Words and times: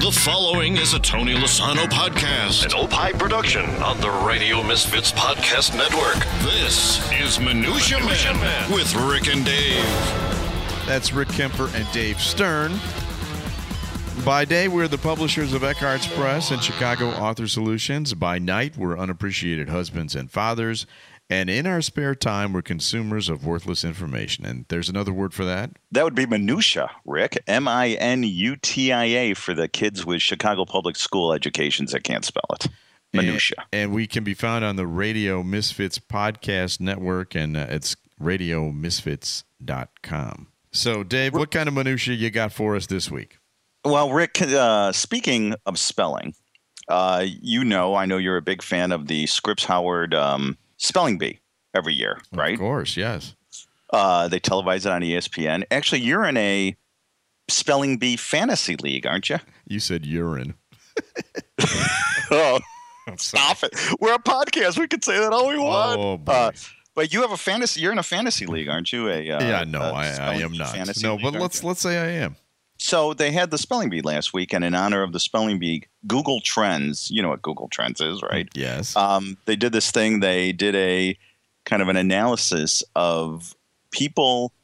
The 0.00 0.10
following 0.10 0.78
is 0.78 0.94
a 0.94 0.98
Tony 0.98 1.34
Lasano 1.34 1.84
podcast, 1.84 2.64
An 2.64 2.72
Opie 2.72 3.12
production 3.18 3.66
on 3.82 4.00
the 4.00 4.10
Radio 4.26 4.62
Misfits 4.62 5.12
Podcast 5.12 5.76
Network. 5.76 6.24
This 6.42 6.98
is 7.12 7.38
Minutia, 7.38 7.98
Minutia 7.98 8.32
Man, 8.32 8.40
Man. 8.40 8.72
with 8.72 8.94
Rick 8.94 9.28
and 9.28 9.44
Dave. 9.44 9.84
That's 10.86 11.12
Rick 11.12 11.28
Kaempfer 11.28 11.72
and 11.74 11.86
Dave 11.92 12.18
Stern. 12.18 12.80
By 14.24 14.46
day, 14.46 14.68
we're 14.68 14.88
the 14.88 14.96
publishers 14.96 15.52
of 15.52 15.60
Eckhartz 15.60 16.06
Press 16.16 16.50
and 16.50 16.62
Chicago 16.62 17.10
Author 17.10 17.46
Solutions. 17.46 18.14
By 18.14 18.38
night, 18.38 18.78
we're 18.78 18.96
unappreciated 18.98 19.68
husbands 19.68 20.14
and 20.14 20.30
fathers. 20.30 20.86
And 21.30 21.48
in 21.48 21.64
our 21.64 21.80
spare 21.80 22.16
time, 22.16 22.52
we're 22.52 22.60
consumers 22.60 23.28
of 23.28 23.46
worthless 23.46 23.84
information. 23.84 24.44
And 24.44 24.64
there's 24.68 24.88
another 24.88 25.12
word 25.12 25.32
for 25.32 25.44
that. 25.44 25.70
That 25.92 26.02
would 26.02 26.16
be 26.16 26.26
minutia, 26.26 26.90
Rick. 27.04 27.40
M 27.46 27.68
I 27.68 27.90
N 27.90 28.24
U 28.24 28.56
T 28.56 28.92
I 28.92 29.04
A 29.04 29.34
for 29.34 29.54
the 29.54 29.68
kids 29.68 30.04
with 30.04 30.22
Chicago 30.22 30.64
Public 30.64 30.96
School 30.96 31.32
educations 31.32 31.92
that 31.92 32.02
can't 32.02 32.24
spell 32.24 32.42
it. 32.54 32.66
Minutia. 33.12 33.58
And, 33.72 33.82
and 33.82 33.94
we 33.94 34.08
can 34.08 34.24
be 34.24 34.34
found 34.34 34.64
on 34.64 34.74
the 34.74 34.88
Radio 34.88 35.44
Misfits 35.44 36.00
Podcast 36.00 36.80
Network, 36.80 37.36
and 37.36 37.56
uh, 37.56 37.66
it's 37.68 37.94
radiomisfits.com. 38.20 40.46
So, 40.72 41.02
Dave, 41.02 41.34
what 41.34 41.50
kind 41.50 41.68
of 41.68 41.74
minutia 41.74 42.14
you 42.14 42.30
got 42.30 42.52
for 42.52 42.76
us 42.76 42.86
this 42.86 43.10
week? 43.10 43.38
Well, 43.84 44.12
Rick, 44.12 44.40
uh, 44.42 44.92
speaking 44.92 45.54
of 45.66 45.78
spelling, 45.78 46.34
uh, 46.88 47.24
you 47.26 47.64
know, 47.64 47.94
I 47.94 48.06
know 48.06 48.18
you're 48.18 48.36
a 48.36 48.42
big 48.42 48.62
fan 48.62 48.92
of 48.92 49.06
the 49.06 49.26
Scripps 49.26 49.64
Howard 49.64 50.14
um, 50.14 50.58
Spelling 50.80 51.18
Bee 51.18 51.40
every 51.74 51.92
year, 51.92 52.20
right? 52.32 52.54
Of 52.54 52.58
course, 52.58 52.96
yes. 52.96 53.36
Uh, 53.92 54.28
they 54.28 54.40
televise 54.40 54.86
it 54.86 54.92
on 54.92 55.02
ESPN. 55.02 55.64
Actually, 55.70 56.00
you're 56.00 56.24
in 56.24 56.36
a 56.38 56.74
Spelling 57.48 57.98
Bee 57.98 58.16
fantasy 58.16 58.76
league, 58.76 59.06
aren't 59.06 59.28
you? 59.28 59.38
You 59.66 59.78
said 59.78 60.06
urine. 60.06 60.54
oh, 62.30 62.60
stop 63.16 63.62
it. 63.62 63.74
We're 64.00 64.14
a 64.14 64.18
podcast. 64.18 64.78
We 64.78 64.88
can 64.88 65.02
say 65.02 65.18
that 65.18 65.32
all 65.32 65.48
we 65.48 65.58
want. 65.58 66.00
Oh, 66.00 66.16
boy. 66.16 66.32
Uh, 66.32 66.52
but 66.94 67.12
you 67.12 67.20
have 67.20 67.32
a 67.32 67.36
fantasy. 67.36 67.82
You're 67.82 67.92
in 67.92 67.98
a 67.98 68.02
fantasy 68.02 68.46
league, 68.46 68.68
aren't 68.68 68.90
you? 68.90 69.08
A 69.08 69.30
uh, 69.32 69.42
yeah, 69.42 69.64
no, 69.64 69.80
a 69.80 69.92
I, 69.92 70.06
I 70.06 70.34
am 70.36 70.52
not. 70.52 70.74
No, 71.02 71.14
league, 71.14 71.22
but 71.22 71.34
let's 71.34 71.62
you? 71.62 71.68
let's 71.68 71.80
say 71.80 71.98
I 71.98 72.22
am. 72.24 72.36
So 72.82 73.12
they 73.12 73.30
had 73.30 73.50
the 73.50 73.58
spelling 73.58 73.90
bee 73.90 74.00
last 74.00 74.32
week, 74.32 74.54
and 74.54 74.64
in 74.64 74.74
honor 74.74 75.02
of 75.02 75.12
the 75.12 75.20
spelling 75.20 75.58
bee, 75.58 75.84
Google 76.06 76.40
Trends. 76.40 77.10
You 77.10 77.20
know 77.20 77.28
what 77.28 77.42
Google 77.42 77.68
Trends 77.68 78.00
is, 78.00 78.22
right? 78.22 78.48
Yes. 78.54 78.96
Um, 78.96 79.36
they 79.44 79.54
did 79.54 79.72
this 79.72 79.90
thing. 79.90 80.20
They 80.20 80.52
did 80.52 80.74
a 80.74 81.18
kind 81.66 81.82
of 81.82 81.88
an 81.88 81.96
analysis 81.96 82.82
of 82.96 83.54
people 83.90 84.54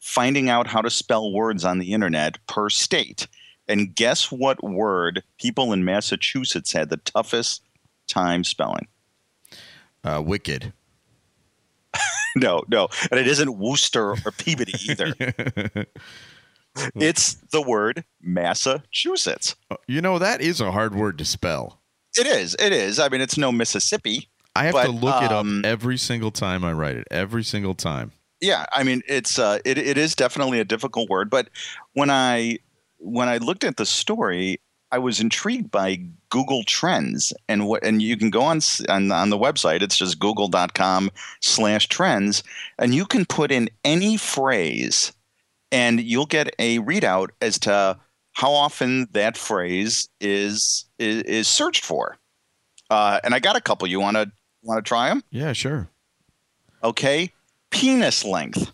finding 0.00 0.50
out 0.50 0.66
how 0.66 0.82
to 0.82 0.90
spell 0.90 1.32
words 1.32 1.64
on 1.64 1.78
the 1.78 1.92
internet 1.92 2.44
per 2.48 2.70
state. 2.70 3.28
And 3.68 3.94
guess 3.94 4.32
what 4.32 4.64
word 4.64 5.22
people 5.38 5.72
in 5.72 5.84
Massachusetts 5.84 6.72
had 6.72 6.90
the 6.90 6.96
toughest 6.96 7.62
time 8.08 8.42
spelling? 8.42 8.88
Uh, 10.02 10.20
wicked. 10.24 10.72
No, 12.36 12.62
no. 12.68 12.86
And 13.10 13.18
it 13.18 13.26
isn't 13.26 13.58
Worcester 13.58 14.10
or 14.10 14.30
Peabody 14.38 14.74
either. 14.88 15.14
it's 16.94 17.34
the 17.52 17.62
word 17.62 18.04
Massachusetts. 18.20 19.56
you 19.86 20.00
know 20.00 20.18
that 20.18 20.40
is 20.40 20.60
a 20.60 20.72
hard 20.72 20.94
word 20.94 21.18
to 21.18 21.24
spell. 21.24 21.80
It 22.18 22.26
is. 22.26 22.56
It 22.58 22.72
is. 22.72 22.98
I 22.98 23.08
mean, 23.08 23.20
it's 23.20 23.38
no 23.38 23.52
Mississippi. 23.52 24.28
I 24.56 24.64
have 24.64 24.72
But, 24.72 24.84
to 24.86 24.90
look 24.90 25.22
it 25.22 25.30
up 25.30 25.40
um, 25.40 25.62
every 25.64 25.96
single 25.96 26.30
time 26.32 26.64
I 26.64 26.72
write 26.72 26.96
it. 26.96 27.06
Every 27.10 27.44
single 27.44 27.74
time. 27.74 28.12
Yeah, 28.40 28.64
I 28.72 28.82
mean, 28.82 29.02
it's 29.06 29.38
uh, 29.38 29.58
it, 29.64 29.78
it 29.78 29.96
is 29.98 30.14
definitely 30.14 30.60
a 30.60 30.64
difficult 30.64 31.08
word. 31.08 31.30
But 31.30 31.50
when 31.92 32.10
I 32.10 32.58
when 32.98 33.28
I 33.28 33.36
looked 33.36 33.64
at 33.64 33.76
the 33.76 33.86
story, 33.86 34.60
I 34.90 34.98
was 34.98 35.20
intrigued 35.20 35.70
by 35.70 36.00
Google 36.30 36.64
Trends 36.64 37.32
and 37.48 37.66
what 37.68 37.84
and 37.84 38.02
you 38.02 38.16
can 38.16 38.30
go 38.30 38.42
on 38.42 38.60
on, 38.88 39.12
on 39.12 39.30
the 39.30 39.38
website. 39.38 39.82
It's 39.82 39.96
just 39.96 40.18
google.com 40.18 41.10
slash 41.40 41.86
trends, 41.88 42.42
and 42.78 42.94
you 42.94 43.04
can 43.06 43.26
put 43.26 43.52
in 43.52 43.68
any 43.84 44.16
phrase, 44.16 45.12
and 45.72 46.00
you'll 46.00 46.26
get 46.26 46.54
a 46.58 46.78
readout 46.78 47.30
as 47.40 47.58
to 47.60 47.98
how 48.32 48.52
often 48.52 49.08
that 49.12 49.36
phrase 49.36 50.08
is 50.20 50.86
is, 50.98 51.22
is 51.22 51.48
searched 51.48 51.84
for. 51.84 52.16
Uh, 52.88 53.20
and 53.22 53.34
I 53.34 53.38
got 53.38 53.56
a 53.56 53.60
couple. 53.60 53.88
You 53.88 54.00
want 54.00 54.16
to 54.16 54.30
want 54.62 54.78
to 54.78 54.88
try 54.88 55.08
them? 55.08 55.22
Yeah, 55.30 55.52
sure. 55.52 55.88
Okay, 56.82 57.32
penis 57.70 58.24
length. 58.24 58.72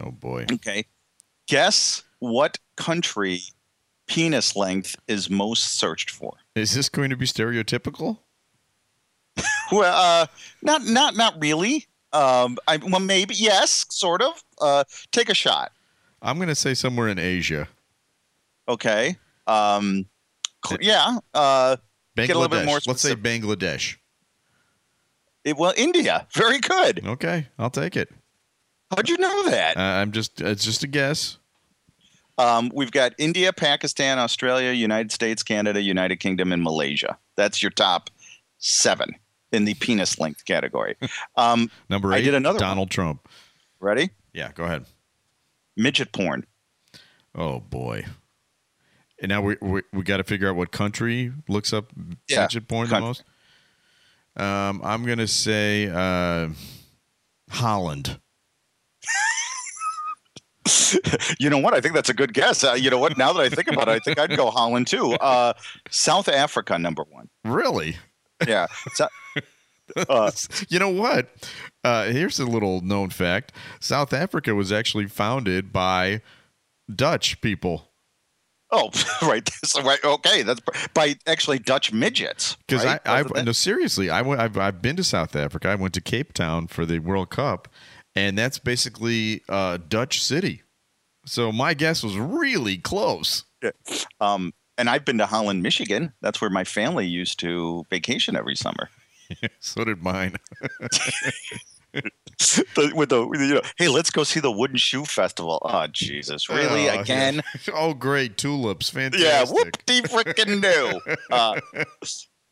Oh 0.00 0.10
boy. 0.10 0.46
Okay. 0.50 0.86
Guess 1.48 2.02
what 2.20 2.58
country 2.76 3.40
penis 4.06 4.56
length 4.56 4.96
is 5.08 5.28
most 5.28 5.74
searched 5.74 6.10
for? 6.10 6.34
Is 6.54 6.74
this 6.74 6.88
going 6.88 7.10
to 7.10 7.16
be 7.16 7.26
stereotypical? 7.26 8.18
Well, 9.72 9.94
uh, 9.94 10.26
not 10.62 10.84
not 10.84 11.14
not 11.14 11.40
really. 11.40 11.86
Um, 12.12 12.58
I 12.66 12.78
well 12.78 12.98
maybe 12.98 13.34
yes, 13.36 13.86
sort 13.88 14.20
of. 14.20 14.42
Uh, 14.60 14.82
take 15.12 15.28
a 15.28 15.34
shot. 15.34 15.70
I'm 16.22 16.36
going 16.36 16.48
to 16.48 16.54
say 16.54 16.74
somewhere 16.74 17.08
in 17.08 17.18
Asia. 17.18 17.68
Okay. 18.68 19.16
Um, 19.46 20.06
yeah. 20.80 21.18
Uh. 21.34 21.76
Get 22.16 22.30
a 22.30 22.38
little 22.38 22.48
bit 22.48 22.66
more 22.66 22.80
Let's 22.86 23.00
say. 23.02 23.14
Bangladesh. 23.14 23.96
it, 25.44 25.56
well, 25.56 25.72
India. 25.76 26.26
Very 26.34 26.58
good. 26.58 27.06
Okay, 27.06 27.48
I'll 27.58 27.70
take 27.70 27.96
it. 27.96 28.10
How'd 28.90 29.08
you 29.08 29.16
know 29.16 29.48
that? 29.48 29.76
Uh, 29.76 29.80
I'm 29.80 30.12
just 30.12 30.40
it's 30.40 30.64
just 30.64 30.82
a 30.82 30.86
guess. 30.86 31.38
Um, 32.36 32.70
we've 32.74 32.90
got 32.90 33.12
India, 33.18 33.52
Pakistan, 33.52 34.18
Australia, 34.18 34.72
United 34.72 35.12
States, 35.12 35.42
Canada, 35.42 35.80
United 35.80 36.16
Kingdom, 36.16 36.52
and 36.52 36.62
Malaysia. 36.62 37.16
That's 37.36 37.62
your 37.62 37.70
top 37.70 38.10
seven 38.58 39.14
in 39.52 39.64
the 39.64 39.74
penis 39.74 40.18
length 40.18 40.44
category. 40.44 40.96
Um, 41.36 41.70
Number 41.88 42.12
I 42.12 42.20
did 42.20 42.34
another 42.34 42.56
one. 42.56 42.68
Donald 42.68 42.90
Trump. 42.90 43.28
ready? 43.78 44.10
Yeah, 44.34 44.52
go 44.52 44.64
ahead. 44.64 44.84
Midget 45.80 46.12
porn. 46.12 46.44
Oh 47.34 47.60
boy. 47.60 48.04
And 49.22 49.30
now 49.30 49.40
we 49.40 49.56
we, 49.60 49.82
we 49.92 50.02
got 50.02 50.18
to 50.18 50.24
figure 50.24 50.48
out 50.48 50.56
what 50.56 50.72
country 50.72 51.32
looks 51.48 51.72
up 51.72 51.90
Yeah, 52.28 52.42
midget 52.42 52.68
porn 52.68 52.88
the 52.88 53.00
most. 53.00 53.24
Um, 54.36 54.80
I'm 54.84 55.04
gonna 55.04 55.26
say 55.26 55.88
uh, 55.88 56.50
Holland. 57.50 58.20
You 61.38 61.48
know 61.48 61.58
what? 61.58 61.72
I 61.72 61.80
think 61.80 61.94
that's 61.94 62.08
a 62.08 62.14
good 62.14 62.34
guess. 62.34 62.64
Uh, 62.64 62.72
you 62.72 62.90
know 62.90 62.98
what? 62.98 63.16
Now 63.16 63.32
that 63.32 63.40
I 63.40 63.48
think 63.48 63.68
about 63.68 63.88
it, 63.88 63.92
I 63.92 63.98
think 64.00 64.18
I'd 64.18 64.36
go 64.36 64.50
Holland 64.50 64.86
too. 64.88 65.12
Uh, 65.14 65.52
South 65.88 66.28
Africa, 66.28 66.78
number 66.78 67.04
one. 67.10 67.28
Really? 67.44 67.96
Yeah. 68.46 68.66
So, 68.94 69.06
uh, 69.96 70.30
you 70.68 70.78
know 70.78 70.88
what? 70.88 71.28
Uh, 71.84 72.04
here's 72.06 72.38
a 72.38 72.46
little 72.46 72.80
known 72.80 73.10
fact: 73.10 73.52
South 73.80 74.12
Africa 74.12 74.54
was 74.54 74.72
actually 74.72 75.06
founded 75.06 75.72
by 75.72 76.22
Dutch 76.94 77.40
people. 77.40 77.90
oh, 78.70 78.90
right. 79.22 79.48
So, 79.64 79.82
right. 79.82 80.02
Okay. 80.02 80.42
That's 80.42 80.60
by 80.94 81.16
actually 81.26 81.58
Dutch 81.58 81.92
midgets. 81.92 82.56
Because 82.66 82.84
right? 82.84 83.00
I, 83.04 83.24
I 83.36 83.42
no 83.42 83.52
seriously, 83.52 84.10
I 84.10 84.22
went, 84.22 84.40
I've, 84.40 84.56
I've 84.56 84.82
been 84.82 84.96
to 84.96 85.04
South 85.04 85.34
Africa. 85.36 85.68
I 85.68 85.74
went 85.74 85.94
to 85.94 86.00
Cape 86.00 86.32
Town 86.32 86.66
for 86.66 86.86
the 86.86 86.98
World 86.98 87.30
Cup, 87.30 87.68
and 88.14 88.36
that's 88.36 88.58
basically 88.58 89.42
uh, 89.48 89.78
Dutch 89.88 90.22
city. 90.22 90.62
So 91.26 91.52
my 91.52 91.74
guess 91.74 92.02
was 92.02 92.16
really 92.16 92.78
close. 92.78 93.44
um, 94.20 94.52
and 94.78 94.88
I've 94.88 95.04
been 95.04 95.18
to 95.18 95.26
Holland, 95.26 95.62
Michigan. 95.62 96.14
That's 96.22 96.40
where 96.40 96.48
my 96.48 96.64
family 96.64 97.06
used 97.06 97.38
to 97.40 97.84
vacation 97.90 98.34
every 98.34 98.56
summer. 98.56 98.88
So 99.60 99.84
did 99.84 100.02
mine. 100.02 100.36
The- 101.92 102.92
with 102.94 103.08
the, 103.10 103.28
you 103.32 103.54
know, 103.54 103.60
hey, 103.76 103.88
let's 103.88 104.10
go 104.10 104.22
see 104.24 104.40
the 104.40 104.50
Wooden 104.50 104.76
Shoe 104.78 105.04
Festival. 105.04 105.60
Oh, 105.62 105.86
Jesus, 105.88 106.48
really? 106.48 106.88
Oh, 106.88 107.00
Again? 107.00 107.42
oh, 107.74 107.92
great 107.94 108.38
tulips, 108.38 108.88
fantastic. 108.90 109.26
Yeah, 109.26 109.44
whoop-de 109.44 110.02
frickin' 110.02 110.62
do. 110.62 111.16
Uh, 111.30 111.60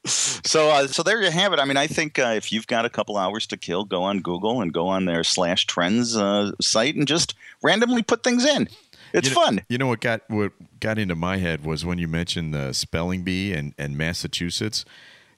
so, 0.04 0.70
uh, 0.70 0.86
so 0.86 1.02
there 1.02 1.22
you 1.22 1.30
have 1.30 1.52
it. 1.52 1.58
I 1.58 1.64
mean, 1.64 1.76
I 1.76 1.86
think 1.86 2.18
uh, 2.18 2.34
if 2.36 2.52
you've 2.52 2.66
got 2.66 2.84
a 2.84 2.90
couple 2.90 3.16
hours 3.16 3.46
to 3.48 3.56
kill, 3.56 3.84
go 3.84 4.02
on 4.02 4.20
Google 4.20 4.60
and 4.60 4.72
go 4.72 4.88
on 4.88 5.04
their 5.06 5.24
slash 5.24 5.66
trends 5.66 6.16
uh, 6.16 6.50
site 6.60 6.94
and 6.96 7.06
just 7.06 7.34
randomly 7.62 8.02
put 8.02 8.22
things 8.22 8.44
in. 8.44 8.68
It's 9.12 9.28
You 9.28 9.34
know- 9.34 9.40
fun. 9.40 9.60
You 9.68 9.78
know 9.78 9.86
what 9.86 10.00
got 10.00 10.22
what 10.28 10.52
got 10.80 10.98
into 10.98 11.14
my 11.14 11.38
head 11.38 11.64
was 11.64 11.84
when 11.84 11.98
you 11.98 12.08
mentioned 12.08 12.52
the 12.54 12.72
spelling 12.72 13.22
bee 13.22 13.52
and, 13.54 13.72
and 13.78 13.96
Massachusetts. 13.96 14.84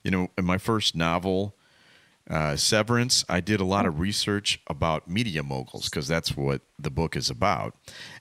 You 0.02 0.10
know, 0.10 0.28
in 0.38 0.44
my 0.44 0.58
first 0.58 0.96
novel, 0.96 1.56
uh, 2.28 2.54
Severance, 2.56 3.24
I 3.28 3.40
did 3.40 3.60
a 3.60 3.64
lot 3.64 3.86
of 3.86 3.98
research 3.98 4.60
about 4.68 5.08
media 5.08 5.42
moguls 5.42 5.88
because 5.88 6.06
that's 6.06 6.36
what 6.36 6.62
the 6.78 6.90
book 6.90 7.16
is 7.16 7.28
about. 7.28 7.74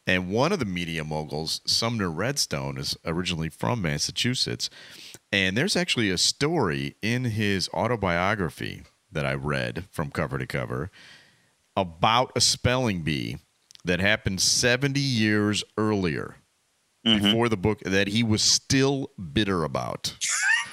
And 0.08 0.30
one 0.30 0.52
of 0.52 0.60
the 0.60 0.66
media 0.66 1.04
moguls, 1.04 1.62
Sumner 1.66 2.10
Redstone, 2.10 2.78
is 2.78 2.98
originally 3.06 3.50
from 3.50 3.82
Massachusetts. 3.82 4.70
And 5.32 5.56
there's 5.56 5.76
actually 5.76 6.10
a 6.10 6.18
story 6.18 6.96
in 7.02 7.26
his 7.26 7.70
autobiography 7.74 8.84
that 9.12 9.26
I 9.26 9.34
read 9.36 9.86
from 9.92 10.10
cover 10.10 10.38
to 10.38 10.48
cover 10.48 10.90
about 11.78 12.32
a 12.36 12.42
spelling 12.42 13.04
bee 13.04 13.38
that 13.86 14.00
happened 14.00 14.42
70 14.42 15.00
years 15.00 15.64
earlier. 15.78 16.36
before 17.24 17.48
the 17.48 17.58
book 17.58 17.80
that 17.86 18.08
he 18.08 18.24
was 18.24 18.42
still 18.42 19.10
bitter 19.34 19.64
about. 19.64 20.16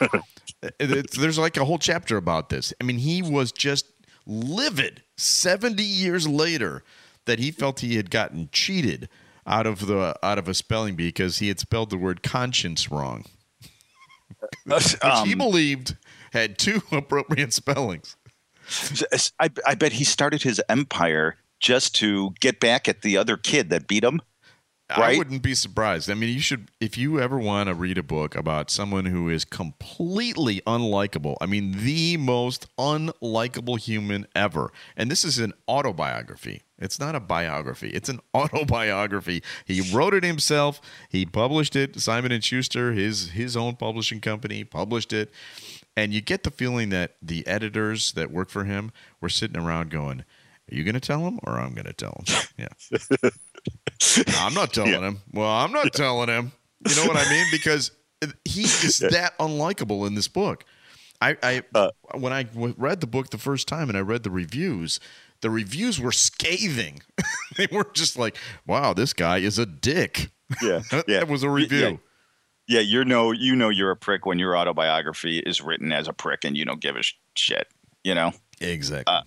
There's 0.79 1.39
like 1.39 1.57
a 1.57 1.65
whole 1.65 1.79
chapter 1.79 2.17
about 2.17 2.49
this. 2.49 2.73
I 2.81 2.85
mean, 2.85 2.99
he 2.99 3.23
was 3.23 3.53
just 3.53 3.87
livid 4.27 5.03
70 5.17 5.83
years 5.83 6.27
later 6.27 6.83
that 7.27 7.39
he 7.39 7.51
felt 7.51 7.81
he 7.81 7.97
had 7.97 8.11
gotten 8.11 8.49
cheated 8.53 9.09
out 9.47 9.67
of 9.67 9.87
the 9.87 10.17
out 10.23 10.39
of 10.39 10.49
a 10.49 10.55
spelling 10.55 10.97
bee 10.97 11.09
because 11.09 11.39
he 11.39 11.49
had 11.49 11.61
spelled 11.61 11.91
the 11.91 11.97
word 11.99 12.23
conscience 12.23 12.91
wrong, 12.91 13.25
which 14.65 14.93
he 14.93 15.33
Um, 15.33 15.39
believed 15.39 15.97
had 16.33 16.59
two 16.59 16.83
appropriate 16.93 17.53
spellings. 17.53 18.17
I, 19.39 19.51
I 19.65 19.75
bet 19.77 19.93
he 19.93 20.05
started 20.05 20.43
his 20.43 20.61
empire 20.69 21.37
just 21.61 21.95
to 21.97 22.35
get 22.41 22.59
back 22.59 22.89
at 22.89 23.03
the 23.03 23.17
other 23.17 23.37
kid 23.37 23.71
that 23.71 23.87
beat 23.87 24.03
him. 24.05 24.21
I 24.89 25.19
wouldn't 25.19 25.43
be 25.43 25.55
surprised. 25.55 26.11
I 26.11 26.15
mean, 26.15 26.33
you 26.33 26.41
should 26.41 26.71
if 26.81 26.97
you 26.97 27.21
ever 27.21 27.39
want 27.39 27.69
to 27.69 27.75
read 27.75 27.99
a 27.99 28.03
book 28.03 28.37
about 28.37 28.71
someone 28.71 29.07
who 29.07 29.29
is 29.29 29.45
completely 29.45 30.61
unlikable. 30.67 31.37
I 31.41 31.47
mean, 31.47 31.85
the 31.85 32.17
most 32.17 32.67
unlikable 32.77 33.81
human 33.81 34.27
ever. 34.35 34.73
And 34.97 35.11
this 35.11 35.25
is 35.25 35.39
an 35.39 35.55
autobiography. 35.69 36.63
It's 36.79 37.01
not 37.01 37.15
a 37.17 37.21
biography. 37.21 37.89
It's 37.91 38.09
an 38.09 38.21
autobiography. 38.35 39.43
He 39.65 39.81
wrote 39.93 40.15
it 40.15 40.23
himself. 40.23 40.81
He 41.09 41.27
published 41.27 41.75
it. 41.75 41.99
Simon 41.99 42.31
and 42.31 42.45
Schuster, 42.45 42.93
his 42.93 43.31
his 43.31 43.57
own 43.57 43.77
publishing 43.77 44.21
company, 44.21 44.63
published 44.63 45.13
it. 45.13 45.31
And 45.97 46.13
you 46.13 46.21
get 46.21 46.43
the 46.43 46.51
feeling 46.51 46.91
that 46.91 47.17
the 47.23 47.47
editors 47.47 48.13
that 48.13 48.31
work 48.31 48.51
for 48.51 48.65
him 48.65 48.93
were 49.21 49.31
sitting 49.31 49.57
around 49.57 49.91
going, 49.91 50.21
"Are 50.21 50.75
you 50.75 50.85
going 50.85 50.95
to 50.95 51.01
tell 51.01 51.27
him, 51.27 51.41
or 51.45 51.59
I'm 51.59 51.75
going 51.75 51.87
to 51.87 51.93
tell 51.93 52.23
him?" 52.25 52.43
Yeah. 52.59 53.31
I'm 54.39 54.55
not 54.55 54.73
telling 54.73 55.03
him. 55.03 55.21
Well, 55.33 55.51
I'm 55.51 55.73
not 55.73 55.93
telling 55.93 56.29
him. 56.29 56.53
You 56.89 56.97
know 56.97 57.07
what 57.07 57.17
I 57.17 57.29
mean? 57.31 57.47
Because 57.51 57.91
he 58.45 58.63
is 58.63 58.99
that 58.99 59.37
unlikable 59.39 60.07
in 60.07 60.15
this 60.15 60.29
book. 60.29 60.65
I, 61.21 61.37
I 61.43 61.63
Uh, 61.75 61.91
when 62.15 62.33
I 62.33 62.47
read 62.55 63.01
the 63.01 63.07
book 63.07 63.31
the 63.31 63.39
first 63.39 63.69
time 63.69 63.89
and 63.89 63.97
I 63.97 64.03
read 64.03 64.23
the 64.23 64.31
reviews, 64.31 65.01
the 65.41 65.51
reviews 65.51 66.01
were 66.01 66.13
scathing. 66.13 67.03
they 67.57 67.69
were 67.71 67.89
just 67.95 68.19
like, 68.19 68.37
"Wow, 68.67 68.93
this 68.93 69.13
guy 69.13 69.39
is 69.39 69.59
a 69.59 69.67
dick." 69.67 70.31
Yeah, 70.63 70.83
that 71.07 71.29
was 71.29 71.43
a 71.43 71.51
review. 71.51 72.01
Yeah, 72.69 72.81
you 72.81 73.05
know, 73.05 73.31
you 73.31 73.55
know, 73.55 73.69
you're 73.69 73.93
a 73.93 73.97
prick 73.97 74.27
when 74.27 74.39
your 74.39 74.57
autobiography 74.57 75.39
is 75.39 75.61
written 75.61 75.93
as 75.93 76.09
a 76.09 76.13
prick, 76.13 76.45
and 76.45 76.57
you 76.57 76.65
don't 76.65 76.81
give 76.81 76.97
a 76.97 77.03
sh- 77.03 77.15
shit. 77.35 77.69
You 78.03 78.15
know. 78.15 78.33
Exactly. 78.61 79.13
Uh, 79.13 79.23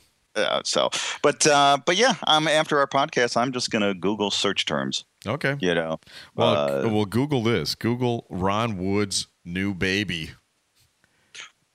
so, 0.63 0.89
but 1.21 1.45
uh, 1.47 1.77
but 1.85 1.95
yeah, 1.97 2.13
um, 2.27 2.47
after 2.47 2.79
our 2.79 2.87
podcast, 2.87 3.35
I'm 3.37 3.51
just 3.51 3.71
gonna 3.71 3.93
Google 3.93 4.31
search 4.31 4.65
terms. 4.65 5.05
okay. 5.27 5.55
You 5.59 5.73
know. 5.75 5.99
Well, 6.35 6.55
uh, 6.85 6.89
well, 6.89 7.05
Google 7.05 7.43
this. 7.43 7.75
Google 7.75 8.25
Ron 8.29 8.77
Wood's 8.77 9.27
new 9.45 9.73
baby. 9.73 10.31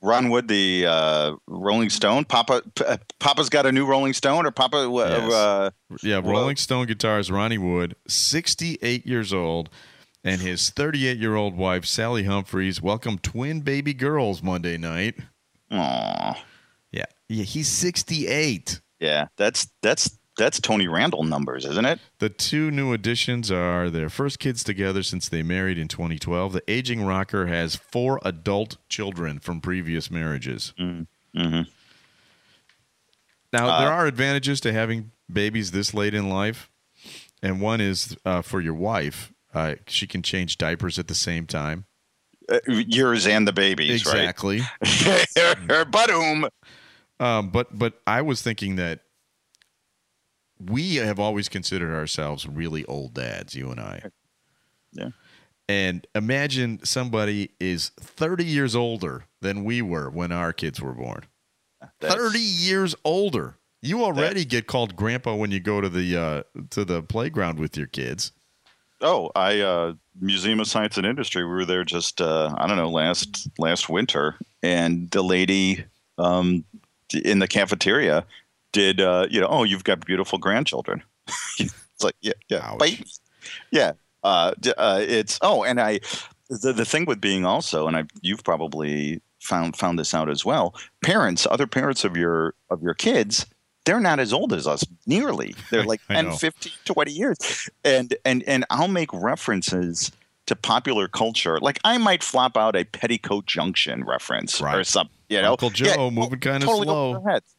Ron 0.02 0.28
Wood, 0.28 0.48
the 0.48 0.84
uh, 0.86 1.34
Rolling 1.46 1.88
Stone. 1.88 2.26
Papa, 2.26 2.62
P- 2.74 2.84
uh, 2.84 2.98
Papa's 3.20 3.48
got 3.48 3.64
a 3.64 3.72
new 3.72 3.86
Rolling 3.86 4.12
Stone, 4.12 4.44
or 4.44 4.50
Papa. 4.50 4.76
Uh, 4.76 4.88
Yes. 4.90 5.32
uh, 5.32 5.70
Yeah, 6.02 6.20
Rolling 6.22 6.56
Stone 6.56 6.88
guitarist 6.88 7.32
Ronnie 7.32 7.56
Wood, 7.56 7.96
68 8.06 9.06
years 9.06 9.32
old, 9.32 9.70
and 10.22 10.42
his 10.42 10.68
38 10.68 11.16
year 11.16 11.36
old 11.36 11.56
wife 11.56 11.86
Sally 11.86 12.24
Humphreys 12.24 12.82
welcome 12.82 13.16
twin 13.18 13.60
baby 13.62 13.94
girls 13.94 14.42
Monday 14.42 14.76
night. 14.76 15.14
aw, 15.70 16.34
Yeah, 17.28 17.38
yeah, 17.38 17.44
he's 17.44 17.68
68. 17.68 18.80
yeah, 19.00 19.26
that's 19.36 19.68
that's 19.82 20.18
that's 20.36 20.60
Tony 20.60 20.88
Randall 20.88 21.22
numbers, 21.22 21.64
isn't 21.64 21.84
it? 21.84 22.00
The 22.18 22.28
two 22.28 22.70
new 22.72 22.92
additions 22.92 23.52
are 23.52 23.88
their 23.88 24.08
first 24.08 24.38
kids 24.40 24.64
together 24.64 25.02
since 25.04 25.28
they 25.28 25.42
married 25.44 25.78
in 25.78 25.86
2012. 25.88 26.52
The 26.54 26.62
aging 26.68 27.04
rocker 27.04 27.46
has 27.46 27.76
four 27.76 28.20
adult 28.24 28.76
children 28.88 29.38
from 29.38 29.60
previous 29.60 30.10
marriages. 30.10 30.74
Mm-hmm. 30.78 31.62
Now, 33.52 33.68
Uh, 33.68 33.80
there 33.80 33.92
are 33.92 34.06
advantages 34.06 34.60
to 34.62 34.72
having 34.72 35.12
babies 35.32 35.70
this 35.70 35.94
late 35.94 36.14
in 36.14 36.28
life, 36.28 36.68
and 37.42 37.60
one 37.60 37.80
is 37.80 38.16
uh, 38.24 38.42
for 38.42 38.60
your 38.60 38.74
wife. 38.74 39.32
Uh, 39.54 39.76
she 39.86 40.06
can 40.08 40.22
change 40.22 40.58
diapers 40.58 40.98
at 40.98 41.06
the 41.06 41.14
same 41.14 41.46
time. 41.46 41.84
Uh, 42.50 42.58
yours 42.66 43.26
and 43.26 43.46
the 43.46 43.52
babies, 43.52 44.00
exactly. 44.02 44.62
right? 45.36 45.86
But 45.90 46.10
Um, 47.20 47.50
but 47.50 47.76
but 47.76 48.00
I 48.06 48.22
was 48.22 48.42
thinking 48.42 48.76
that 48.76 49.00
we 50.58 50.96
have 50.96 51.18
always 51.18 51.48
considered 51.48 51.94
ourselves 51.94 52.46
really 52.46 52.84
old 52.86 53.14
dads, 53.14 53.54
you 53.54 53.70
and 53.70 53.80
I. 53.80 54.02
Yeah. 54.92 55.10
And 55.68 56.06
imagine 56.14 56.80
somebody 56.84 57.50
is 57.58 57.90
30 58.00 58.44
years 58.44 58.76
older 58.76 59.24
than 59.40 59.64
we 59.64 59.80
were 59.80 60.10
when 60.10 60.30
our 60.30 60.52
kids 60.52 60.80
were 60.80 60.92
born. 60.92 61.24
30 62.00 62.38
years 62.38 62.94
older. 63.04 63.56
You 63.80 64.02
already 64.04 64.44
get 64.44 64.66
called 64.66 64.96
grandpa 64.96 65.34
when 65.34 65.50
you 65.50 65.60
go 65.60 65.80
to 65.80 65.90
the 65.90 66.16
uh, 66.16 66.42
to 66.70 66.86
the 66.86 67.02
playground 67.02 67.58
with 67.58 67.76
your 67.76 67.86
kids. 67.86 68.32
Oh, 69.02 69.30
I 69.36 69.60
uh, 69.60 69.92
Museum 70.18 70.60
of 70.60 70.68
Science 70.68 70.96
and 70.96 71.06
Industry. 71.06 71.44
We 71.44 71.50
were 71.50 71.66
there 71.66 71.84
just 71.84 72.22
uh, 72.22 72.54
I 72.56 72.66
don't 72.66 72.78
know 72.78 72.88
last 72.88 73.46
last 73.58 73.90
winter, 73.90 74.36
and 74.62 75.10
the 75.10 75.22
lady 75.22 75.84
um, 76.16 76.64
in 77.14 77.38
the 77.38 77.48
cafeteria 77.48 78.24
did 78.72 79.00
uh, 79.00 79.26
you 79.30 79.40
know 79.40 79.48
oh 79.48 79.64
you've 79.64 79.84
got 79.84 80.04
beautiful 80.04 80.38
grandchildren. 80.38 81.02
it's 81.58 81.74
like 82.02 82.16
yeah 82.20 82.32
yeah 82.48 82.76
yeah. 83.70 83.92
Uh, 84.22 84.52
uh, 84.78 85.00
it's 85.02 85.38
oh, 85.42 85.64
and 85.64 85.80
I 85.80 86.00
the 86.48 86.72
the 86.72 86.84
thing 86.84 87.04
with 87.04 87.20
being 87.20 87.44
also, 87.44 87.86
and 87.86 87.96
I 87.96 88.04
you've 88.22 88.44
probably 88.44 89.20
found 89.40 89.76
found 89.76 89.98
this 89.98 90.14
out 90.14 90.30
as 90.30 90.44
well. 90.44 90.74
Parents, 91.02 91.46
other 91.50 91.66
parents 91.66 92.04
of 92.04 92.16
your 92.16 92.54
of 92.70 92.82
your 92.82 92.94
kids, 92.94 93.46
they're 93.84 94.00
not 94.00 94.18
as 94.20 94.32
old 94.32 94.52
as 94.52 94.66
us 94.66 94.84
nearly. 95.06 95.54
They're 95.70 95.84
like 95.86 96.00
I 96.08 96.14
10, 96.14 96.24
know. 96.26 96.36
15, 96.36 96.72
20 96.84 97.12
years. 97.12 97.68
And 97.84 98.16
and 98.24 98.42
and 98.44 98.64
I'll 98.70 98.88
make 98.88 99.12
references 99.12 100.10
to 100.46 100.56
popular 100.56 101.08
culture. 101.08 101.58
Like 101.60 101.78
I 101.84 101.98
might 101.98 102.22
flop 102.22 102.56
out 102.56 102.76
a 102.76 102.84
petticoat 102.84 103.46
junction 103.46 104.04
reference 104.04 104.60
or 104.60 104.84
something, 104.84 105.13
you 105.28 105.40
know. 105.40 105.52
Uncle 105.52 105.70
Joe 105.70 105.86
Yeah, 105.86 106.10
moving 106.10 106.40
kind 106.40 106.62
of 106.62 106.68
totally 106.68 106.86
slow. 106.86 107.10
over 107.10 107.20
their 107.20 107.32
heads. 107.32 107.56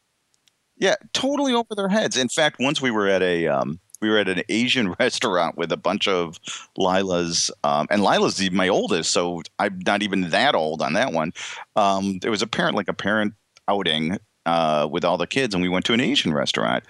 Yeah, 0.78 0.96
totally 1.14 1.54
over 1.54 1.74
their 1.76 1.90
heads. 1.90 2.18
In 2.18 2.28
fact, 2.30 2.58
once 2.60 2.82
we 2.82 2.92
were 2.92 3.08
at 3.08 3.22
a 3.22 3.48
um, 3.48 3.80
we 4.02 4.10
were 4.10 4.18
at 4.18 4.28
an 4.30 4.44
Asian 4.50 4.92
restaurant 5.00 5.58
with 5.58 5.72
a 5.72 5.78
bunch 5.78 6.08
of 6.08 6.38
Lila's, 6.78 7.50
um, 7.64 7.88
and 7.90 8.04
Lila's 8.04 8.52
my 8.52 8.68
oldest, 8.68 9.12
so 9.12 9.42
I'm 9.60 9.80
not 9.86 10.04
even 10.04 10.30
that 10.30 10.56
old 10.56 10.82
on 10.82 10.94
that 10.94 11.14
one. 11.14 11.34
Um, 11.76 12.20
there 12.20 12.32
was 12.32 12.42
a 12.42 12.48
parent, 12.48 12.76
like 12.76 12.90
a 12.90 12.94
parent 12.94 13.34
outing 13.68 14.18
uh, 14.46 14.88
with 14.92 15.04
all 15.04 15.18
the 15.18 15.28
kids, 15.28 15.56
and 15.56 15.62
we 15.62 15.70
went 15.70 15.86
to 15.86 15.94
an 15.94 16.02
Asian 16.02 16.34
restaurant. 16.34 16.84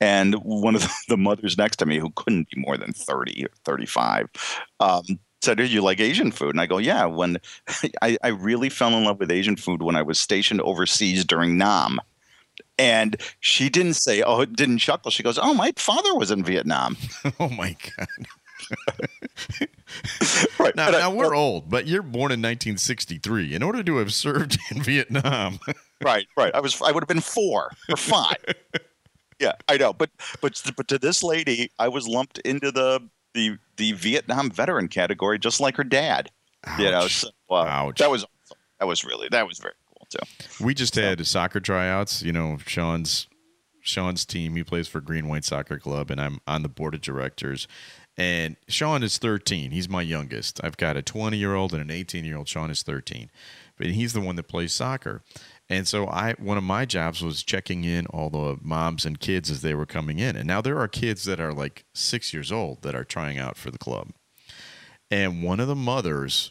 And 0.00 0.34
one 0.36 0.74
of 0.74 0.82
the, 0.82 0.94
the 1.08 1.16
mothers 1.16 1.58
next 1.58 1.76
to 1.76 1.86
me, 1.86 1.98
who 1.98 2.10
couldn't 2.14 2.48
be 2.50 2.60
more 2.60 2.76
than 2.76 2.92
30 2.92 3.44
or 3.44 3.50
35, 3.64 4.28
um, 4.80 5.02
said, 5.42 5.58
"Do 5.58 5.64
you 5.64 5.82
like 5.82 6.00
Asian 6.00 6.30
food?" 6.32 6.50
And 6.50 6.60
I 6.60 6.66
go, 6.66 6.78
"Yeah." 6.78 7.06
When 7.06 7.38
I, 8.02 8.16
I 8.22 8.28
really 8.28 8.68
fell 8.68 8.96
in 8.96 9.04
love 9.04 9.18
with 9.20 9.30
Asian 9.30 9.56
food 9.56 9.82
when 9.82 9.96
I 9.96 10.02
was 10.02 10.18
stationed 10.20 10.60
overseas 10.62 11.24
during 11.24 11.56
Nam. 11.58 11.98
And 12.78 13.16
she 13.40 13.68
didn't 13.68 13.94
say, 13.94 14.22
"Oh," 14.22 14.44
didn't 14.44 14.78
chuckle. 14.78 15.10
She 15.10 15.22
goes, 15.22 15.38
"Oh, 15.38 15.54
my 15.54 15.72
father 15.76 16.14
was 16.14 16.30
in 16.30 16.44
Vietnam." 16.44 16.96
oh 17.40 17.48
my 17.50 17.76
god. 17.96 18.08
Right. 20.58 20.76
Now, 20.76 20.86
But 20.86 20.94
I- 20.94 20.98
now 21.00 21.14
we're 21.14 21.34
old, 21.34 21.68
but 21.70 21.86
you're 21.88 22.02
born 22.02 22.30
in 22.30 22.40
1963. 22.40 23.54
In 23.54 23.62
order 23.62 23.82
to 23.82 23.96
have 23.96 24.12
served 24.12 24.58
in 24.70 24.82
Vietnam, 24.82 25.58
right, 26.02 26.26
right. 26.36 26.54
I 26.54 26.60
was, 26.60 26.80
I 26.80 26.92
would 26.92 27.02
have 27.02 27.08
been 27.08 27.20
four 27.20 27.70
or 27.88 27.96
five. 27.96 28.36
yeah, 29.40 29.52
I 29.68 29.76
know. 29.78 29.92
But, 29.92 30.10
but, 30.40 30.62
but 30.76 30.86
to 30.88 30.98
this 30.98 31.22
lady, 31.22 31.70
I 31.78 31.88
was 31.88 32.06
lumped 32.06 32.38
into 32.38 32.70
the 32.70 33.00
the 33.34 33.58
the 33.76 33.92
Vietnam 33.92 34.50
veteran 34.50 34.88
category, 34.88 35.38
just 35.38 35.60
like 35.60 35.76
her 35.76 35.84
dad. 35.84 36.30
You 36.78 36.90
know, 36.90 36.98
Ouch. 37.02 37.14
so, 37.16 37.28
uh, 37.50 37.54
Ouch. 37.64 37.98
that 37.98 38.10
was 38.10 38.24
awesome. 38.24 38.58
that 38.78 38.86
was 38.86 39.04
really 39.04 39.28
that 39.30 39.46
was 39.46 39.58
very 39.58 39.74
cool 39.86 40.06
too. 40.10 40.64
we 40.64 40.74
just 40.74 40.94
had 40.94 41.26
soccer 41.26 41.60
tryouts. 41.60 42.22
You 42.22 42.32
know, 42.32 42.58
Sean's 42.66 43.26
Sean's 43.80 44.26
team. 44.26 44.56
He 44.56 44.64
plays 44.64 44.88
for 44.88 45.00
Green 45.00 45.26
White 45.28 45.44
Soccer 45.44 45.78
Club, 45.78 46.10
and 46.10 46.20
I'm 46.20 46.40
on 46.46 46.62
the 46.62 46.68
board 46.68 46.94
of 46.94 47.00
directors. 47.00 47.66
And 48.16 48.56
Sean 48.68 49.02
is 49.02 49.16
13. 49.16 49.70
He's 49.70 49.88
my 49.88 50.02
youngest. 50.02 50.62
I've 50.62 50.76
got 50.76 50.96
a 50.98 51.02
20 51.02 51.38
year 51.38 51.54
old 51.54 51.72
and 51.72 51.80
an 51.80 51.90
18 51.90 52.24
year 52.26 52.36
old. 52.36 52.48
Sean 52.48 52.70
is 52.70 52.82
13, 52.82 53.30
but 53.78 53.86
he's 53.86 54.12
the 54.12 54.20
one 54.20 54.36
that 54.36 54.48
plays 54.48 54.72
soccer. 54.72 55.22
And 55.70 55.86
so 55.86 56.06
I, 56.08 56.32
one 56.32 56.58
of 56.58 56.64
my 56.64 56.84
jobs 56.84 57.22
was 57.22 57.42
checking 57.44 57.84
in 57.84 58.06
all 58.06 58.28
the 58.28 58.58
moms 58.60 59.06
and 59.06 59.20
kids 59.20 59.50
as 59.50 59.62
they 59.62 59.72
were 59.72 59.86
coming 59.86 60.18
in. 60.18 60.34
And 60.34 60.46
now 60.46 60.60
there 60.60 60.78
are 60.80 60.88
kids 60.88 61.22
that 61.24 61.38
are 61.40 61.52
like 61.52 61.84
six 61.94 62.34
years 62.34 62.50
old 62.50 62.82
that 62.82 62.94
are 62.96 63.04
trying 63.04 63.38
out 63.38 63.56
for 63.56 63.70
the 63.70 63.78
club. 63.78 64.08
And 65.12 65.44
one 65.44 65.60
of 65.60 65.68
the 65.68 65.76
mothers, 65.76 66.50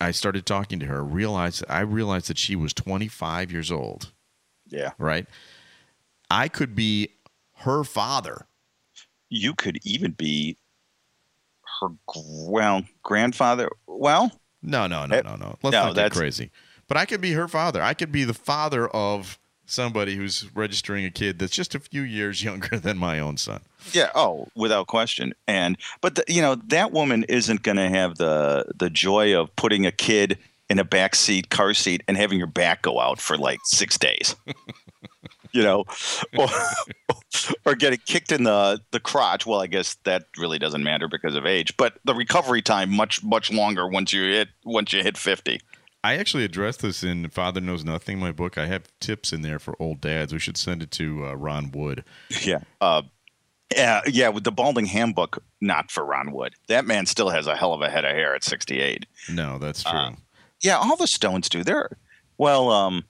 I 0.00 0.10
started 0.10 0.46
talking 0.46 0.80
to 0.80 0.86
her. 0.86 1.04
Realized 1.04 1.64
I 1.68 1.80
realized 1.80 2.26
that 2.26 2.38
she 2.38 2.56
was 2.56 2.72
25 2.74 3.52
years 3.52 3.70
old. 3.70 4.12
Yeah, 4.66 4.90
Right. 4.98 5.26
I 6.28 6.48
could 6.48 6.74
be 6.76 7.08
her 7.58 7.82
father. 7.84 8.46
you 9.28 9.54
could 9.54 9.78
even 9.84 10.10
be 10.10 10.56
her 11.80 11.88
well 12.16 12.82
grandfather. 13.04 13.68
Well, 13.86 14.32
No, 14.62 14.86
no, 14.88 15.06
no, 15.06 15.16
Eh, 15.18 15.22
no, 15.22 15.36
no. 15.36 15.56
Let's 15.62 15.72
no, 15.72 15.84
not 15.86 15.88
get 15.90 15.94
that's- 16.02 16.18
crazy. 16.18 16.50
But 16.90 16.96
I 16.96 17.06
could 17.06 17.20
be 17.20 17.34
her 17.34 17.46
father. 17.46 17.80
I 17.80 17.94
could 17.94 18.10
be 18.10 18.24
the 18.24 18.34
father 18.34 18.88
of 18.88 19.38
somebody 19.64 20.16
who's 20.16 20.52
registering 20.56 21.04
a 21.04 21.10
kid 21.10 21.38
that's 21.38 21.54
just 21.54 21.76
a 21.76 21.78
few 21.78 22.02
years 22.02 22.42
younger 22.44 22.80
than 22.80 22.98
my 22.98 23.20
own 23.20 23.36
son. 23.36 23.60
yeah. 23.92 24.10
Oh, 24.16 24.48
without 24.56 24.88
question. 24.88 25.32
And 25.46 25.78
but 26.00 26.16
the, 26.16 26.24
you 26.26 26.42
know 26.42 26.56
that 26.56 26.90
woman 26.90 27.22
isn't 27.28 27.62
going 27.62 27.76
to 27.76 27.88
have 27.88 28.16
the 28.16 28.64
the 28.76 28.90
joy 28.90 29.40
of 29.40 29.54
putting 29.54 29.86
a 29.86 29.92
kid 29.92 30.36
in 30.68 30.80
a 30.80 30.84
back 30.84 31.14
seat 31.14 31.48
car 31.48 31.74
seat 31.74 32.02
and 32.08 32.16
having 32.16 32.38
your 32.38 32.48
back 32.48 32.82
go 32.82 32.98
out 32.98 33.20
for 33.20 33.38
like 33.38 33.60
six 33.62 33.96
days. 33.96 34.34
you 35.52 35.62
know, 35.62 35.84
or, 36.36 36.48
or 37.66 37.74
getting 37.76 38.00
kicked 38.04 38.32
in 38.32 38.42
the 38.42 38.80
the 38.90 38.98
crotch. 38.98 39.46
Well, 39.46 39.62
I 39.62 39.68
guess 39.68 39.94
that 40.02 40.24
really 40.36 40.58
doesn't 40.58 40.82
matter 40.82 41.06
because 41.06 41.36
of 41.36 41.46
age, 41.46 41.76
but 41.76 42.00
the 42.04 42.16
recovery 42.16 42.62
time 42.62 42.90
much 42.90 43.22
much 43.22 43.52
longer 43.52 43.86
once 43.86 44.12
you 44.12 44.24
hit 44.24 44.48
once 44.64 44.92
you 44.92 45.04
hit 45.04 45.16
fifty. 45.16 45.60
I 46.02 46.16
actually 46.16 46.44
addressed 46.44 46.80
this 46.80 47.02
in 47.02 47.28
Father 47.28 47.60
Knows 47.60 47.84
Nothing, 47.84 48.18
my 48.18 48.32
book. 48.32 48.56
I 48.56 48.66
have 48.66 48.84
tips 49.00 49.32
in 49.32 49.42
there 49.42 49.58
for 49.58 49.76
old 49.78 50.00
dads. 50.00 50.32
We 50.32 50.38
should 50.38 50.56
send 50.56 50.82
it 50.82 50.90
to 50.92 51.26
uh, 51.26 51.34
Ron 51.34 51.70
Wood. 51.72 52.04
Yeah. 52.42 52.60
Uh, 52.80 53.02
yeah, 53.74 54.00
yeah, 54.06 54.28
with 54.30 54.44
the 54.44 54.50
balding 54.50 54.86
handbook, 54.86 55.42
not 55.60 55.90
for 55.90 56.04
Ron 56.04 56.32
Wood. 56.32 56.54
That 56.68 56.86
man 56.86 57.06
still 57.06 57.28
has 57.28 57.46
a 57.46 57.54
hell 57.54 57.72
of 57.72 57.82
a 57.82 57.90
head 57.90 58.04
of 58.04 58.12
hair 58.12 58.34
at 58.34 58.42
68. 58.42 59.06
No, 59.30 59.58
that's 59.58 59.82
true. 59.84 59.92
Uh, 59.98 60.12
Yeah, 60.60 60.78
all 60.78 60.96
the 60.96 61.06
Stones 61.06 61.48
do. 61.48 61.62
They're 61.62 61.90
well, 62.36 62.70
um, 62.70 63.04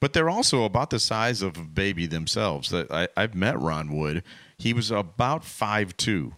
but 0.00 0.12
they're 0.12 0.28
also 0.28 0.64
about 0.64 0.90
the 0.90 0.98
size 0.98 1.40
of 1.42 1.56
a 1.56 1.62
baby 1.64 2.06
themselves. 2.06 2.70
That 2.70 2.90
I, 2.90 3.08
I've 3.16 3.34
met 3.34 3.58
Ron 3.60 3.96
Wood. 3.96 4.22
He 4.58 4.72
was 4.72 4.90
about 4.90 5.44
five 5.44 5.96
two 5.96 6.34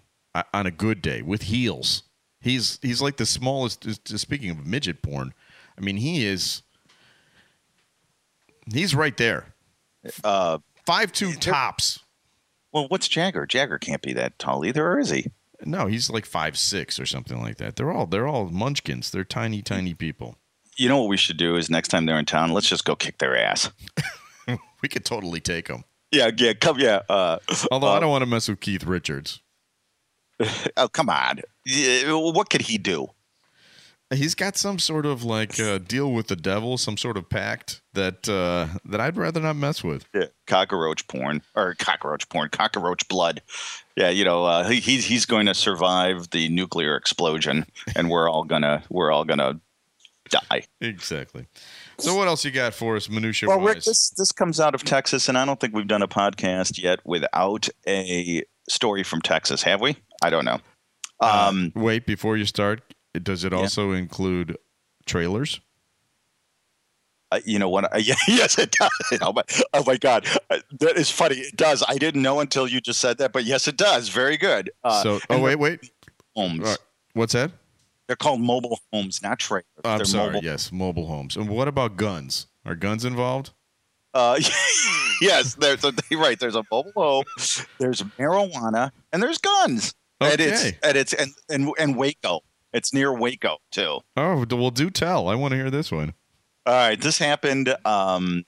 on 0.52 0.66
a 0.66 0.70
good 0.70 1.02
day 1.02 1.22
with 1.22 1.42
heels. 1.42 2.04
He's 2.40 2.78
he's 2.82 3.02
like 3.02 3.16
the 3.16 3.26
smallest. 3.26 4.06
Speaking 4.18 4.50
of 4.50 4.64
midget 4.66 5.02
porn, 5.02 5.32
I 5.76 5.80
mean 5.80 5.96
he 5.96 6.24
is. 6.26 6.62
He's 8.72 8.94
right 8.94 9.16
there. 9.16 9.54
uh, 10.22 10.58
Five 10.86 11.12
two 11.12 11.32
tops. 11.34 12.00
well, 12.72 12.86
what's 12.88 13.08
Jagger? 13.08 13.46
Jagger 13.46 13.78
can't 13.78 14.02
be 14.02 14.12
that 14.14 14.38
tall 14.38 14.64
either, 14.64 14.86
or 14.86 14.98
is 14.98 15.10
he? 15.10 15.30
No, 15.64 15.86
he's 15.86 16.10
like 16.10 16.26
five 16.26 16.58
six 16.58 16.98
or 17.00 17.06
something 17.06 17.40
like 17.40 17.56
that. 17.56 17.76
They're 17.76 17.90
all 17.92 18.06
they're 18.06 18.26
all 18.26 18.46
munchkins. 18.48 19.10
They're 19.10 19.24
tiny, 19.24 19.62
tiny 19.62 19.94
people. 19.94 20.36
You 20.76 20.88
know 20.88 20.98
what 20.98 21.08
we 21.08 21.16
should 21.16 21.36
do 21.36 21.56
is 21.56 21.70
next 21.70 21.88
time 21.88 22.04
they're 22.04 22.18
in 22.18 22.24
town, 22.26 22.52
let's 22.52 22.68
just 22.68 22.84
go 22.84 22.96
kick 22.96 23.18
their 23.18 23.36
ass. 23.36 23.70
We 24.82 24.88
could 24.88 25.06
totally 25.06 25.40
take 25.40 25.68
them. 25.68 25.84
Yeah, 26.10 26.30
yeah, 26.36 26.52
come, 26.52 26.78
yeah. 26.78 27.00
Uh, 27.08 27.38
Although 27.70 27.88
uh, 27.88 27.92
I 27.92 28.00
don't 28.00 28.10
want 28.10 28.20
to 28.20 28.26
mess 28.26 28.48
with 28.48 28.60
Keith 28.60 28.84
Richards. 28.84 29.40
oh, 30.76 30.88
come 30.88 31.08
on. 31.08 31.40
What 32.06 32.50
could 32.50 32.60
he 32.60 32.76
do? 32.76 33.08
He's 34.14 34.34
got 34.34 34.56
some 34.56 34.78
sort 34.78 35.06
of 35.06 35.24
like 35.24 35.58
uh, 35.60 35.78
deal 35.78 36.12
with 36.12 36.28
the 36.28 36.36
devil, 36.36 36.78
some 36.78 36.96
sort 36.96 37.16
of 37.16 37.28
pact 37.28 37.80
that 37.92 38.28
uh, 38.28 38.78
that 38.84 39.00
I'd 39.00 39.16
rather 39.16 39.40
not 39.40 39.56
mess 39.56 39.84
with. 39.84 40.06
Yeah, 40.14 40.26
cockroach 40.46 41.06
porn 41.06 41.42
or 41.54 41.74
cockroach 41.74 42.28
porn, 42.28 42.48
cockroach 42.50 43.08
blood. 43.08 43.42
Yeah, 43.96 44.10
you 44.10 44.24
know, 44.24 44.44
uh, 44.44 44.64
he, 44.64 44.80
he's 44.80 45.04
he's 45.04 45.26
going 45.26 45.46
to 45.46 45.54
survive 45.54 46.30
the 46.30 46.48
nuclear 46.48 46.96
explosion, 46.96 47.66
and 47.94 48.10
we're 48.10 48.28
all 48.28 48.44
gonna 48.44 48.82
we're 48.88 49.10
all 49.10 49.24
gonna 49.24 49.60
die. 50.28 50.64
Exactly. 50.80 51.46
So 51.98 52.14
what 52.14 52.28
else 52.28 52.44
you 52.44 52.50
got 52.50 52.74
for 52.74 52.96
us, 52.96 53.08
minutia 53.08 53.48
Well. 53.48 53.60
Rick, 53.60 53.84
this 53.84 54.10
this 54.10 54.32
comes 54.32 54.60
out 54.60 54.74
of 54.74 54.84
Texas, 54.84 55.28
and 55.28 55.38
I 55.38 55.44
don't 55.44 55.60
think 55.60 55.74
we've 55.74 55.86
done 55.86 56.02
a 56.02 56.08
podcast 56.08 56.82
yet 56.82 57.00
without 57.04 57.68
a 57.86 58.42
story 58.68 59.02
from 59.02 59.20
Texas, 59.20 59.62
have 59.62 59.80
we? 59.80 59.96
I 60.22 60.30
don't 60.30 60.44
know. 60.44 60.60
Um, 61.20 61.72
Wait, 61.74 62.06
before 62.06 62.36
you 62.36 62.44
start, 62.44 62.93
does 63.22 63.44
it 63.44 63.52
also 63.52 63.92
include 63.92 64.56
trailers? 65.06 65.60
uh, 67.32 67.40
you 67.44 67.58
know 67.58 67.68
what? 67.68 67.84
Uh, 67.92 67.96
yeah, 67.98 68.14
yes, 68.28 68.58
it 68.58 68.70
does. 68.72 69.18
Oh 69.20 69.32
my, 69.32 69.42
oh 69.72 69.82
my 69.86 69.96
God, 69.96 70.26
Uh, 70.50 70.58
that 70.80 70.96
is 70.96 71.10
funny. 71.10 71.36
It 71.36 71.56
does. 71.56 71.82
I 71.88 71.96
didn't 71.96 72.22
know 72.22 72.40
until 72.40 72.68
you 72.68 72.80
just 72.80 73.00
said 73.00 73.18
that, 73.18 73.32
but 73.32 73.44
yes, 73.44 73.66
it 73.66 73.76
does. 73.76 74.08
Very 74.08 74.36
good. 74.36 74.70
Uh, 74.84 75.02
so, 75.02 75.20
oh 75.30 75.40
wait, 75.40 75.56
wait. 75.56 75.90
homes. 76.36 76.60
Right. 76.60 76.78
What's 77.14 77.32
that? 77.32 77.50
They're 78.06 78.16
called 78.16 78.40
mobile 78.40 78.78
homes, 78.92 79.22
not 79.22 79.38
trailers. 79.38 79.64
I'm 79.84 79.98
They're 79.98 80.04
sorry. 80.04 80.32
mobile. 80.34 80.44
Yes, 80.44 80.70
mobile 80.70 81.06
homes. 81.06 81.36
And 81.36 81.48
what 81.48 81.68
about 81.68 81.96
guns? 81.96 82.46
Are 82.66 82.74
guns 82.74 83.04
involved? 83.04 83.50
Uh, 84.12 84.38
yes, 85.22 85.54
there's 85.54 85.82
a, 85.84 85.92
right. 86.16 86.38
There's 86.38 86.54
a 86.54 86.62
mobile 86.70 86.92
home. 86.94 87.24
There's 87.78 88.02
marijuana, 88.18 88.90
and 89.12 89.22
there's 89.22 89.38
guns. 89.38 89.94
And 90.20 90.40
it's 90.40 90.64
Okay. 90.66 90.78
and 90.82 90.96
it's 90.96 91.12
and, 91.14 91.32
and 91.48 91.70
and 91.78 91.96
Waco. 91.96 92.42
It's 92.74 92.92
near 92.92 93.12
Waco 93.12 93.58
too. 93.70 94.00
Oh, 94.16 94.44
well, 94.50 94.70
do 94.70 94.90
tell. 94.90 95.28
I 95.28 95.36
want 95.36 95.52
to 95.52 95.56
hear 95.56 95.70
this 95.70 95.92
one. 95.92 96.12
All 96.66 96.74
right, 96.74 97.00
this 97.00 97.18
happened 97.18 97.74
um, 97.84 98.44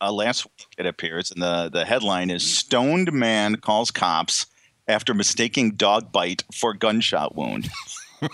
uh, 0.00 0.12
last 0.12 0.46
week. 0.46 0.66
It 0.78 0.86
appears, 0.86 1.30
and 1.30 1.42
the 1.42 1.68
the 1.72 1.84
headline 1.84 2.30
is 2.30 2.42
"Stoned 2.58 3.12
Man 3.12 3.56
calls 3.56 3.90
cops 3.90 4.46
after 4.86 5.12
mistaking 5.12 5.72
dog 5.72 6.12
bite 6.12 6.44
for 6.54 6.72
gunshot 6.72 7.34
wound." 7.34 7.68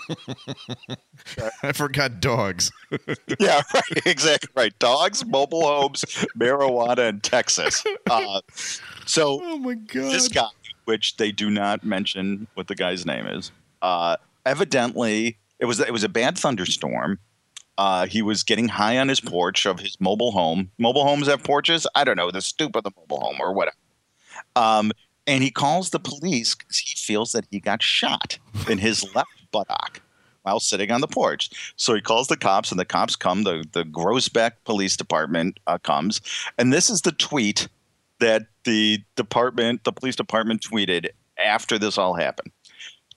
I 1.63 1.71
forgot 1.73 2.19
dogs. 2.19 2.71
yeah, 3.39 3.61
right, 3.73 4.05
exactly 4.05 4.49
right. 4.55 4.77
Dogs, 4.79 5.25
mobile 5.25 5.63
homes, 5.65 6.03
marijuana 6.37 7.09
and 7.09 7.23
Texas. 7.23 7.83
Uh, 8.09 8.41
so 9.05 9.39
Oh 9.43 9.57
my 9.57 9.73
god. 9.73 10.11
this 10.11 10.27
guy, 10.27 10.49
which 10.85 11.17
they 11.17 11.31
do 11.31 11.49
not 11.49 11.83
mention 11.83 12.47
what 12.53 12.67
the 12.67 12.75
guy's 12.75 13.05
name 13.05 13.25
is, 13.27 13.51
uh, 13.81 14.17
evidently 14.45 15.37
it 15.59 15.65
was 15.65 15.79
it 15.79 15.91
was 15.91 16.03
a 16.03 16.09
bad 16.09 16.37
thunderstorm. 16.37 17.19
Uh, 17.77 18.05
he 18.05 18.21
was 18.21 18.43
getting 18.43 18.67
high 18.67 18.97
on 18.97 19.07
his 19.07 19.19
porch 19.19 19.65
of 19.65 19.79
his 19.79 19.99
mobile 19.99 20.31
home. 20.31 20.69
Mobile 20.77 21.03
homes 21.03 21.27
have 21.27 21.43
porches. 21.43 21.87
I 21.95 22.03
don't 22.03 22.17
know 22.17 22.29
the 22.29 22.41
stoop 22.41 22.75
of 22.75 22.83
the 22.83 22.91
mobile 22.95 23.21
home 23.21 23.37
or 23.39 23.53
whatever. 23.53 23.77
Um, 24.55 24.91
and 25.25 25.43
he 25.43 25.51
calls 25.51 25.89
the 25.89 25.99
police 25.99 26.55
because 26.55 26.77
he 26.77 26.95
feels 26.95 27.31
that 27.31 27.45
he 27.49 27.59
got 27.59 27.81
shot 27.81 28.37
in 28.69 28.77
his 28.77 29.03
left 29.15 29.29
buttock 29.51 30.01
while 30.43 30.59
sitting 30.59 30.91
on 30.91 31.01
the 31.01 31.07
porch. 31.07 31.73
So 31.75 31.93
he 31.93 32.01
calls 32.01 32.27
the 32.27 32.37
cops, 32.37 32.71
and 32.71 32.79
the 32.79 32.85
cops 32.85 33.15
come. 33.15 33.43
The 33.43 33.65
the 33.71 33.83
Groesbeck 33.83 34.51
Police 34.65 34.97
Department 34.97 35.59
uh, 35.67 35.77
comes, 35.77 36.21
and 36.57 36.73
this 36.73 36.89
is 36.89 37.01
the 37.01 37.11
tweet 37.11 37.67
that 38.19 38.47
the 38.63 38.99
department, 39.15 39.83
the 39.83 39.91
police 39.91 40.15
department, 40.15 40.61
tweeted 40.61 41.07
after 41.43 41.77
this 41.79 41.97
all 41.97 42.13
happened. 42.13 42.51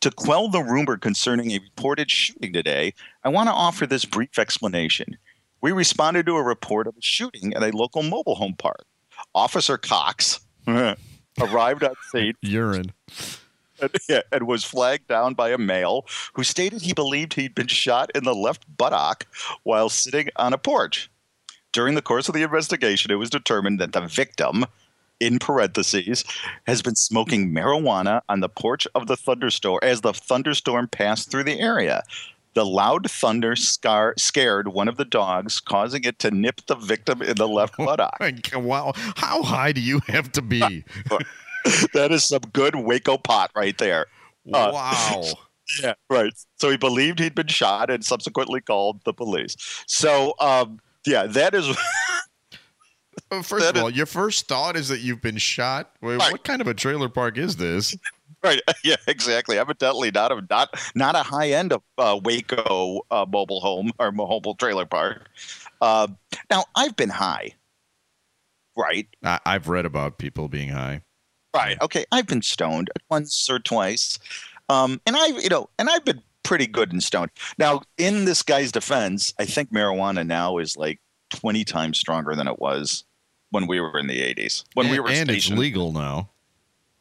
To 0.04 0.10
quell 0.10 0.50
the 0.50 0.62
rumor 0.62 0.98
concerning 0.98 1.50
a 1.50 1.58
reported 1.58 2.10
shooting 2.10 2.52
today, 2.52 2.92
I 3.24 3.30
want 3.30 3.48
to 3.48 3.54
offer 3.54 3.86
this 3.86 4.04
brief 4.04 4.38
explanation. 4.38 5.16
We 5.62 5.72
responded 5.72 6.26
to 6.26 6.36
a 6.36 6.42
report 6.42 6.86
of 6.86 6.94
a 6.94 7.00
shooting 7.00 7.54
at 7.54 7.62
a 7.62 7.74
local 7.74 8.02
mobile 8.02 8.34
home 8.34 8.54
park. 8.54 8.84
Officer 9.34 9.78
Cox 9.78 10.40
arrived 10.68 11.84
on 11.84 11.94
scene 12.12 12.34
Urine. 12.42 12.92
and, 13.80 13.90
yeah, 14.06 14.20
and 14.30 14.46
was 14.46 14.62
flagged 14.62 15.08
down 15.08 15.32
by 15.32 15.52
a 15.52 15.56
male 15.56 16.04
who 16.34 16.44
stated 16.44 16.82
he 16.82 16.92
believed 16.92 17.32
he'd 17.32 17.54
been 17.54 17.68
shot 17.68 18.10
in 18.14 18.24
the 18.24 18.34
left 18.34 18.66
buttock 18.76 19.26
while 19.62 19.88
sitting 19.88 20.28
on 20.36 20.52
a 20.52 20.58
porch. 20.58 21.10
During 21.72 21.94
the 21.94 22.02
course 22.02 22.28
of 22.28 22.34
the 22.34 22.42
investigation, 22.42 23.10
it 23.10 23.14
was 23.14 23.30
determined 23.30 23.80
that 23.80 23.94
the 23.94 24.02
victim, 24.02 24.66
in 25.24 25.38
parentheses, 25.38 26.24
has 26.66 26.82
been 26.82 26.94
smoking 26.94 27.52
marijuana 27.52 28.20
on 28.28 28.40
the 28.40 28.48
porch 28.48 28.86
of 28.94 29.06
the 29.06 29.16
thunderstorm 29.16 29.80
as 29.82 30.02
the 30.02 30.12
thunderstorm 30.12 30.88
passed 30.88 31.30
through 31.30 31.44
the 31.44 31.60
area. 31.60 32.02
The 32.54 32.64
loud 32.64 33.10
thunder 33.10 33.56
scar- 33.56 34.14
scared 34.16 34.68
one 34.68 34.86
of 34.86 34.96
the 34.96 35.04
dogs, 35.04 35.60
causing 35.60 36.04
it 36.04 36.18
to 36.20 36.30
nip 36.30 36.60
the 36.66 36.76
victim 36.76 37.22
in 37.22 37.36
the 37.36 37.48
left 37.48 37.76
buttock. 37.78 38.18
Wow. 38.54 38.92
How 39.16 39.42
high 39.42 39.72
do 39.72 39.80
you 39.80 40.00
have 40.06 40.30
to 40.32 40.42
be? 40.42 40.84
that 41.94 42.12
is 42.12 42.24
some 42.24 42.42
good 42.52 42.76
Waco 42.76 43.18
pot 43.18 43.50
right 43.56 43.76
there. 43.78 44.06
Uh, 44.52 44.70
wow. 44.72 45.24
Yeah, 45.82 45.94
right. 46.10 46.30
So 46.58 46.68
he 46.68 46.76
believed 46.76 47.18
he'd 47.18 47.34
been 47.34 47.46
shot 47.46 47.88
and 47.88 48.04
subsequently 48.04 48.60
called 48.60 49.00
the 49.06 49.14
police. 49.14 49.56
So, 49.86 50.34
um, 50.38 50.78
yeah, 51.06 51.24
that 51.24 51.54
is 51.54 51.74
First 53.30 53.50
that 53.50 53.70
of 53.70 53.76
is- 53.76 53.82
all, 53.82 53.90
your 53.90 54.06
first 54.06 54.46
thought 54.48 54.76
is 54.76 54.88
that 54.88 55.00
you've 55.00 55.22
been 55.22 55.38
shot. 55.38 55.92
Wait, 56.00 56.16
Right. 56.18 56.32
What 56.32 56.44
kind 56.44 56.60
of 56.60 56.66
a 56.68 56.74
trailer 56.74 57.08
park 57.08 57.38
is 57.38 57.56
this? 57.56 57.96
right. 58.44 58.60
Yeah, 58.84 58.96
exactly. 59.06 59.58
Evidently, 59.58 60.10
not 60.10 60.30
a 60.32 60.42
not 60.50 60.68
not 60.94 61.14
a 61.16 61.22
high 61.22 61.50
end 61.50 61.72
of 61.72 61.82
uh, 61.98 62.20
Waco 62.22 63.00
uh, 63.10 63.24
mobile 63.30 63.60
home 63.60 63.92
or 63.98 64.12
mobile 64.12 64.54
trailer 64.54 64.84
park. 64.86 65.28
Uh, 65.80 66.08
now, 66.50 66.64
I've 66.76 66.96
been 66.96 67.08
high. 67.10 67.52
Right. 68.76 69.06
I, 69.24 69.40
I've 69.46 69.68
read 69.68 69.86
about 69.86 70.18
people 70.18 70.48
being 70.48 70.68
high. 70.68 71.02
Right. 71.54 71.80
Okay. 71.80 72.04
I've 72.12 72.26
been 72.26 72.42
stoned 72.42 72.90
once 73.10 73.48
or 73.48 73.58
twice, 73.60 74.18
um, 74.68 75.00
and 75.06 75.16
I, 75.16 75.26
you 75.28 75.48
know, 75.48 75.70
and 75.78 75.88
I've 75.88 76.04
been 76.04 76.20
pretty 76.42 76.66
good 76.66 76.92
in 76.92 77.00
stoned. 77.00 77.30
Now, 77.58 77.82
in 77.96 78.24
this 78.24 78.42
guy's 78.42 78.72
defense, 78.72 79.32
I 79.38 79.44
think 79.44 79.72
marijuana 79.72 80.26
now 80.26 80.58
is 80.58 80.76
like 80.76 81.00
twenty 81.34 81.64
times 81.64 81.98
stronger 81.98 82.34
than 82.34 82.48
it 82.48 82.58
was 82.58 83.04
when 83.50 83.66
we 83.66 83.80
were 83.80 83.98
in 83.98 84.06
the 84.06 84.22
eighties. 84.22 84.64
When 84.74 84.90
we 84.90 84.98
were 84.98 85.08
and 85.08 85.30
it's 85.30 85.44
stationed. 85.44 85.58
legal 85.58 85.92
now 85.92 86.30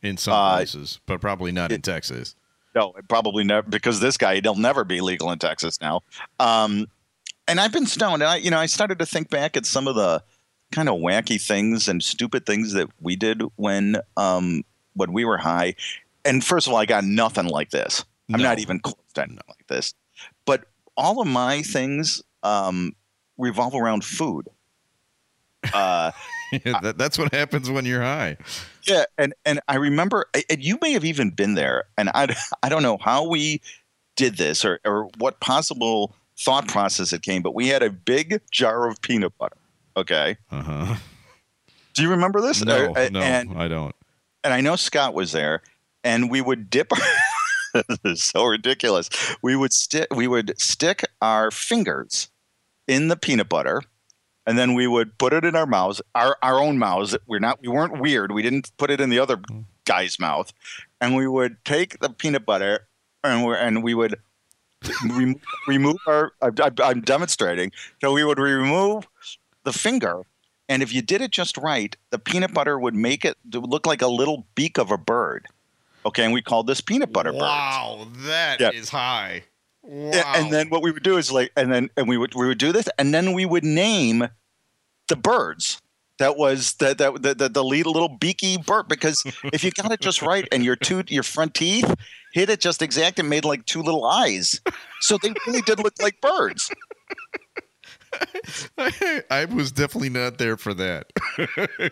in 0.02 0.18
some 0.18 0.34
Uh, 0.34 0.56
places, 0.58 1.00
but 1.06 1.22
probably 1.22 1.52
not 1.52 1.72
in 1.72 1.82
Texas. 1.82 2.36
No, 2.76 2.94
probably 3.08 3.44
never 3.44 3.70
because 3.70 4.00
this 4.00 4.18
guy 4.18 4.40
he'll 4.42 4.56
never 4.56 4.84
be 4.84 5.00
legal 5.02 5.32
in 5.32 5.40
Texas 5.40 5.80
now. 5.80 6.02
Um, 6.40 6.88
and 7.48 7.60
I've 7.60 7.72
been 7.72 7.86
stoned. 7.86 8.24
And 8.24 8.32
I, 8.32 8.36
you 8.38 8.50
know, 8.50 8.60
I 8.60 8.66
started 8.66 9.00
to 9.00 9.06
think 9.06 9.30
back 9.30 9.56
at 9.56 9.66
some 9.66 9.88
of 9.88 9.96
the 9.96 10.24
kind 10.72 10.90
of 10.90 10.96
wacky 10.96 11.40
things 11.40 11.88
and 11.88 12.04
stupid 12.04 12.46
things 12.46 12.74
that 12.74 12.90
we 13.00 13.16
did 13.16 13.44
when 13.58 13.98
um, 14.18 14.64
when 14.96 15.14
we 15.14 15.24
were 15.24 15.38
high. 15.38 15.76
And 16.26 16.44
first 16.44 16.68
of 16.68 16.74
all, 16.74 16.80
I 16.80 16.86
got 16.86 17.04
nothing 17.04 17.48
like 17.48 17.70
this. 17.70 18.04
I'm 18.34 18.42
not 18.42 18.60
even 18.60 18.80
close 18.80 18.96
to 19.14 19.22
anything 19.22 19.40
like 19.48 19.68
this. 19.68 19.94
But 20.46 20.66
all 20.96 21.22
of 21.22 21.28
my 21.28 21.62
things 21.62 22.24
um, 22.42 22.96
revolve 23.38 23.76
around 23.76 24.04
food. 24.04 24.48
Uh, 25.74 26.12
that, 26.82 26.96
that's 26.98 27.18
what 27.18 27.34
happens 27.34 27.70
when 27.70 27.86
you're 27.86 28.02
high. 28.02 28.38
Yeah, 28.86 29.06
and 29.18 29.34
and 29.46 29.60
I 29.68 29.76
remember, 29.76 30.26
and 30.50 30.62
you 30.64 30.78
may 30.82 30.92
have 30.92 31.06
even 31.06 31.30
been 31.32 31.56
there, 31.56 31.86
and 31.98 32.10
I 32.14 32.36
I 32.64 32.70
don't 32.70 32.84
know 32.84 32.98
how 32.98 33.28
we 33.28 33.62
did 34.16 34.38
this 34.38 34.64
or 34.66 34.80
or 34.86 35.10
what 35.18 35.40
possible 35.40 36.16
thought 36.38 36.68
process 36.68 37.14
it 37.14 37.22
came, 37.22 37.42
but 37.42 37.54
we 37.56 37.68
had 37.68 37.82
a 37.84 37.90
big 37.90 38.42
jar 38.52 38.88
of 38.90 39.02
peanut 39.02 39.38
butter. 39.38 39.58
Okay, 39.96 40.38
Uh 40.52 40.62
huh. 40.64 40.96
do 41.94 42.02
you 42.04 42.10
remember 42.10 42.42
this? 42.42 42.64
No, 42.66 42.94
Uh, 42.96 43.10
no, 43.12 43.22
and 43.22 43.54
I 43.58 43.68
don't. 43.68 43.96
and 44.44 44.54
I 44.54 44.60
know 44.62 44.76
Scott 44.76 45.14
was 45.14 45.32
there, 45.32 45.62
and 46.04 46.30
we 46.30 46.42
would 46.42 46.70
dip. 46.70 46.92
this 47.74 48.00
is 48.04 48.24
so 48.24 48.46
ridiculous. 48.46 49.10
We 49.42 49.56
would 49.56 49.72
stick. 49.72 50.08
We 50.14 50.28
would 50.28 50.60
stick 50.60 51.06
our 51.22 51.52
fingers 51.52 52.28
in 52.88 53.08
the 53.08 53.16
peanut 53.16 53.50
butter, 53.50 53.82
and 54.46 54.58
then 54.58 54.74
we 54.74 54.88
would 54.88 55.18
put 55.18 55.34
it 55.34 55.46
in 55.46 55.56
our 55.56 55.66
mouths, 55.66 56.02
our 56.16 56.38
our 56.42 56.60
own 56.60 56.78
mouths. 56.78 57.16
We're 57.28 57.40
not. 57.40 57.62
We 57.62 57.68
weren't 57.70 58.00
weird. 58.00 58.32
We 58.32 58.42
didn't 58.42 58.72
put 58.78 58.92
it 58.92 59.00
in 59.02 59.10
the 59.10 59.20
other 59.20 59.38
mm. 59.38 59.66
guy's 59.86 60.20
mouth, 60.20 60.52
and 61.00 61.16
we 61.16 61.28
would 61.28 61.58
take 61.66 62.00
the 62.00 62.10
peanut 62.10 62.46
butter, 62.46 62.88
and 63.24 63.46
we 63.46 63.56
and 63.56 63.84
we 63.84 63.94
would. 63.94 64.18
rem- 65.10 65.40
remove 65.68 65.96
our 66.08 66.34
I, 66.42 66.50
I, 66.62 66.72
I'm 66.84 67.02
demonstrating. 67.02 67.72
So 68.02 68.12
we 68.12 68.24
would 68.26 68.40
remove 68.40 69.08
the 69.64 69.72
finger, 69.72 70.24
and 70.68 70.84
if 70.84 70.94
you 70.94 71.02
did 71.02 71.22
it 71.22 71.32
just 71.32 71.58
right, 71.58 71.96
the 72.10 72.20
peanut 72.20 72.54
butter 72.54 72.78
would 72.78 72.96
make 72.96 73.24
it 73.24 73.38
look 73.54 73.86
like 73.86 74.02
a 74.02 74.08
little 74.08 74.46
beak 74.56 74.78
of 74.78 74.92
a 74.92 74.98
bird. 74.98 75.48
Okay, 76.06 76.26
and 76.26 76.34
we 76.34 76.42
called 76.42 76.68
this 76.68 76.82
peanut 76.82 77.14
butter 77.14 77.32
bird. 77.32 77.42
Wow, 77.42 78.08
that 78.18 78.60
is 78.74 78.92
Yeah. 78.92 79.00
high. 79.00 79.44
Wow. 79.84 80.12
Yeah, 80.14 80.34
And 80.38 80.52
then 80.52 80.70
what 80.70 80.82
we 80.82 80.92
would 80.92 81.04
do 81.04 81.18
is 81.18 81.32
like, 81.32 81.52
and 81.58 81.72
then 81.72 81.90
and 81.98 82.08
we 82.08 82.18
would 82.18 82.34
we 82.36 82.48
would 82.48 82.58
do 82.58 82.72
this, 82.72 82.88
and 82.98 83.14
then 83.14 83.34
we 83.34 83.46
would 83.46 83.66
name 83.66 84.30
the 85.10 85.16
birds. 85.16 85.82
That 86.20 86.38
was 86.38 86.76
that 86.76 86.98
the 86.98 87.12
the, 87.12 87.34
the, 87.36 87.50
the 87.50 87.64
lead 87.64 87.86
little 87.86 88.08
beaky 88.08 88.58
bird 88.58 88.88
because 88.88 89.24
if 89.52 89.64
you 89.64 89.72
got 89.72 89.92
it 89.92 90.00
just 90.00 90.22
right 90.22 90.48
and 90.52 90.64
your 90.64 90.76
two 90.78 91.04
your 91.08 91.24
front 91.24 91.54
teeth 91.54 91.94
hit 92.34 92.50
it 92.50 92.62
just 92.62 92.82
exact 92.82 93.20
and 93.20 93.30
made 93.30 93.44
like 93.46 93.66
two 93.66 93.82
little 93.82 94.06
eyes, 94.06 94.62
so 95.02 95.18
they 95.22 95.34
really 95.48 95.62
did 95.62 95.80
look 95.80 95.94
like 96.02 96.22
birds. 96.22 96.72
I 99.30 99.46
was 99.46 99.72
definitely 99.72 100.10
not 100.10 100.38
there 100.38 100.56
for 100.56 100.74
that. 100.76 101.08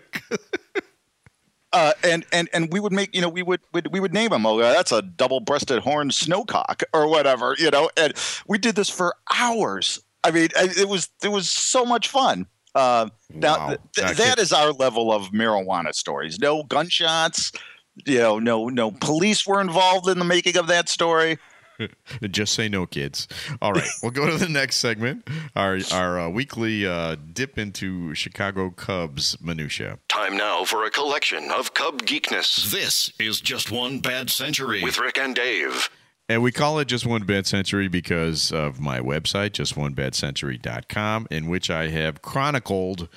Uh, 1.74 1.94
and 2.04 2.26
and 2.34 2.50
and 2.54 2.72
we 2.74 2.80
would 2.82 2.92
make 2.92 3.16
you 3.16 3.22
know 3.22 3.30
we 3.30 3.42
would 3.44 3.62
would- 3.74 3.92
we 3.94 4.00
would 4.02 4.14
name 4.14 4.30
them. 4.32 4.46
Oh, 4.46 4.58
that's 4.58 4.92
a 4.92 5.02
double-breasted 5.02 5.80
horned 5.84 6.12
snowcock 6.12 6.84
or 6.94 7.08
whatever, 7.08 7.56
you 7.58 7.72
know. 7.72 7.90
And 7.96 8.14
we 8.48 8.58
did 8.58 8.76
this 8.76 8.90
for 8.90 9.16
hours. 9.34 10.00
I 10.24 10.32
mean, 10.32 10.50
it 10.56 10.88
was 10.90 11.10
it 11.24 11.30
was 11.30 11.50
so 11.50 11.86
much 11.86 12.08
fun. 12.10 12.46
Uh, 12.76 13.08
now 13.34 13.58
Wow. 13.58 13.68
th- 13.68 13.80
I 13.80 13.84
th- 13.94 14.06
can't- 14.06 14.18
that 14.18 14.40
is 14.40 14.52
our 14.54 14.72
level 14.72 15.12
of 15.14 15.30
marijuana 15.32 15.94
stories. 15.96 16.40
No 16.40 16.64
gunshots. 16.64 17.52
You 18.06 18.20
know, 18.20 18.40
no 18.40 18.68
no 18.70 18.92
police 18.92 19.46
were 19.48 19.60
involved 19.62 20.08
in 20.10 20.20
the 20.20 20.26
making 20.26 20.58
of 20.58 20.68
that 20.68 20.90
story. 20.90 21.38
Just 22.30 22.54
say 22.54 22.70
no, 22.70 22.86
kids. 22.86 23.28
All 23.62 23.74
right, 23.74 23.88
we'll 24.02 24.12
go 24.12 24.30
to 24.30 24.38
the 24.38 24.50
next 24.50 24.78
segment. 24.78 25.28
Our 25.56 25.80
our 25.92 26.20
uh, 26.20 26.30
weekly 26.30 26.86
uh, 26.86 27.16
dip 27.34 27.58
into 27.58 28.14
Chicago 28.16 28.70
Cubs 28.70 29.38
minutia. 29.42 30.00
Time 30.08 30.36
now 30.38 30.64
for 30.64 30.86
a 30.86 30.92
collection 30.92 31.52
of 31.52 31.74
Cub 31.74 32.04
geekness 32.04 32.72
This 32.72 33.12
is 33.20 33.42
just 33.42 33.72
one 33.72 34.00
bad 34.00 34.30
century. 34.30 34.84
with 34.84 35.00
Rick 35.00 35.18
and 35.18 35.36
Dave. 35.36 35.90
And 36.30 36.42
we 36.42 36.52
call 36.54 36.80
it 36.80 36.88
Just 36.88 37.06
One 37.06 37.24
Bad 37.24 37.46
Century 37.46 37.90
because 37.90 38.54
of 38.54 38.80
my 38.80 39.00
website, 39.00 39.50
justonebadcentury.com, 39.52 41.28
in 41.30 41.48
which 41.50 41.70
I 41.70 41.90
have 41.90 42.22
chronicled 42.22 43.10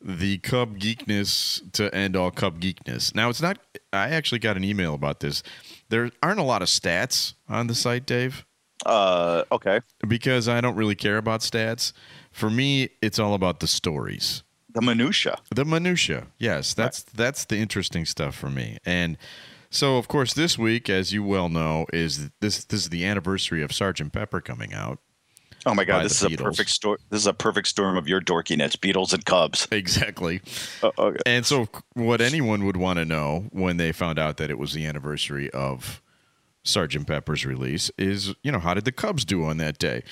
the 0.00 0.38
Cub 0.38 0.78
geekness 0.78 1.60
to 1.72 1.94
end 1.94 2.16
all 2.16 2.30
Cub 2.30 2.58
geekness. 2.60 3.14
Now, 3.14 3.28
it's 3.28 3.42
not, 3.42 3.58
I 3.92 4.08
actually 4.10 4.38
got 4.38 4.56
an 4.56 4.64
email 4.64 4.94
about 4.94 5.20
this. 5.20 5.42
There 5.90 6.10
aren't 6.22 6.40
a 6.40 6.44
lot 6.44 6.62
of 6.62 6.68
stats 6.68 7.34
on 7.48 7.66
the 7.66 7.74
site, 7.74 8.06
Dave, 8.06 8.44
Uh, 8.86 9.42
okay, 9.52 9.80
because 10.08 10.48
I 10.48 10.60
don't 10.62 10.76
really 10.76 10.94
care 10.94 11.18
about 11.18 11.40
stats. 11.40 11.92
For 12.32 12.48
me, 12.48 12.90
it's 13.02 13.18
all 13.18 13.34
about 13.34 13.60
the 13.60 13.66
stories. 13.66 14.42
the 14.72 14.80
minutia. 14.80 15.36
The 15.54 15.64
minutia, 15.64 16.28
yes, 16.38 16.72
that's 16.74 17.02
that's 17.02 17.44
the 17.44 17.58
interesting 17.58 18.06
stuff 18.06 18.34
for 18.36 18.48
me. 18.50 18.78
And 18.86 19.18
so, 19.68 19.96
of 19.98 20.06
course, 20.08 20.32
this 20.32 20.56
week, 20.56 20.88
as 20.88 21.12
you 21.12 21.22
well 21.24 21.48
know, 21.48 21.86
is 21.92 22.30
this 22.40 22.64
this 22.64 22.82
is 22.84 22.88
the 22.90 23.04
anniversary 23.04 23.62
of 23.62 23.72
Sergeant 23.72 24.12
Pepper 24.12 24.40
coming 24.40 24.72
out. 24.72 24.98
Oh 25.66 25.74
my 25.74 25.84
God, 25.84 26.04
this 26.04 26.22
is 26.22 26.32
a 26.32 26.36
perfect 26.36 26.70
storm. 26.70 26.98
This 27.10 27.20
is 27.20 27.26
a 27.26 27.34
perfect 27.34 27.68
storm 27.68 27.96
of 27.96 28.08
your 28.08 28.20
dorkiness, 28.20 28.76
Beatles 28.76 29.12
and 29.12 29.24
Cubs. 29.24 29.68
Exactly. 29.70 30.40
Uh, 30.82 30.90
okay. 30.98 31.20
And 31.26 31.44
so, 31.44 31.68
what 31.94 32.20
anyone 32.20 32.64
would 32.64 32.76
want 32.76 32.98
to 32.98 33.04
know 33.04 33.46
when 33.50 33.76
they 33.76 33.92
found 33.92 34.18
out 34.18 34.36
that 34.38 34.50
it 34.50 34.58
was 34.58 34.72
the 34.72 34.86
anniversary 34.86 35.50
of 35.50 36.02
Sergeant 36.62 37.06
Pepper's 37.06 37.44
release 37.44 37.90
is, 37.98 38.34
you 38.42 38.52
know, 38.52 38.58
how 38.58 38.74
did 38.74 38.84
the 38.84 38.92
Cubs 38.92 39.24
do 39.24 39.44
on 39.44 39.56
that 39.58 39.78
day? 39.78 40.02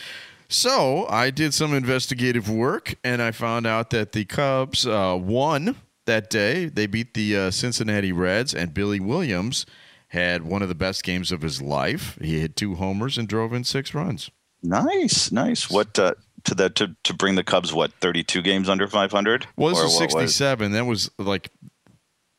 So 0.49 1.07
I 1.09 1.31
did 1.31 1.53
some 1.53 1.75
investigative 1.75 2.49
work, 2.49 2.95
and 3.05 3.21
I 3.21 3.33
found 3.33 3.67
out 3.67 3.91
that 3.91 4.13
the 4.13 4.25
Cubs 4.25 4.87
uh, 4.87 5.17
won 5.21 5.77
that 6.07 6.31
day. 6.31 6.67
They 6.67 6.87
beat 6.87 7.13
the 7.13 7.37
uh, 7.37 7.51
Cincinnati 7.51 8.13
Reds, 8.13 8.55
and 8.55 8.73
Billy 8.73 8.99
Williams 8.99 9.67
had 10.09 10.43
one 10.45 10.63
of 10.63 10.71
the 10.71 10.75
best 10.75 11.05
games 11.05 11.31
of 11.33 11.43
his 11.43 11.61
life. 11.61 12.19
He 12.23 12.41
hit 12.41 12.57
two 12.57 12.77
homers 12.77 13.19
and 13.19 13.29
drove 13.29 13.53
in 13.53 13.65
six 13.65 13.93
runs. 13.93 14.31
Nice, 14.63 15.31
nice. 15.31 15.71
What 15.71 15.99
uh, 15.99 16.15
to 16.45 16.55
the 16.55 16.71
to, 16.71 16.97
to 17.05 17.15
bring 17.15 17.35
the 17.35 17.45
Cubs? 17.45 17.73
What 17.73 17.93
thirty 17.95 18.25
two 18.25 18.43
games 18.43 18.69
under 18.69 18.89
five 18.89 19.13
hundred? 19.13 19.47
Well, 19.57 19.75
this 19.75 19.93
is 19.93 19.99
67. 19.99 20.73
That 20.73 20.87
was 20.87 21.11
like, 21.19 21.51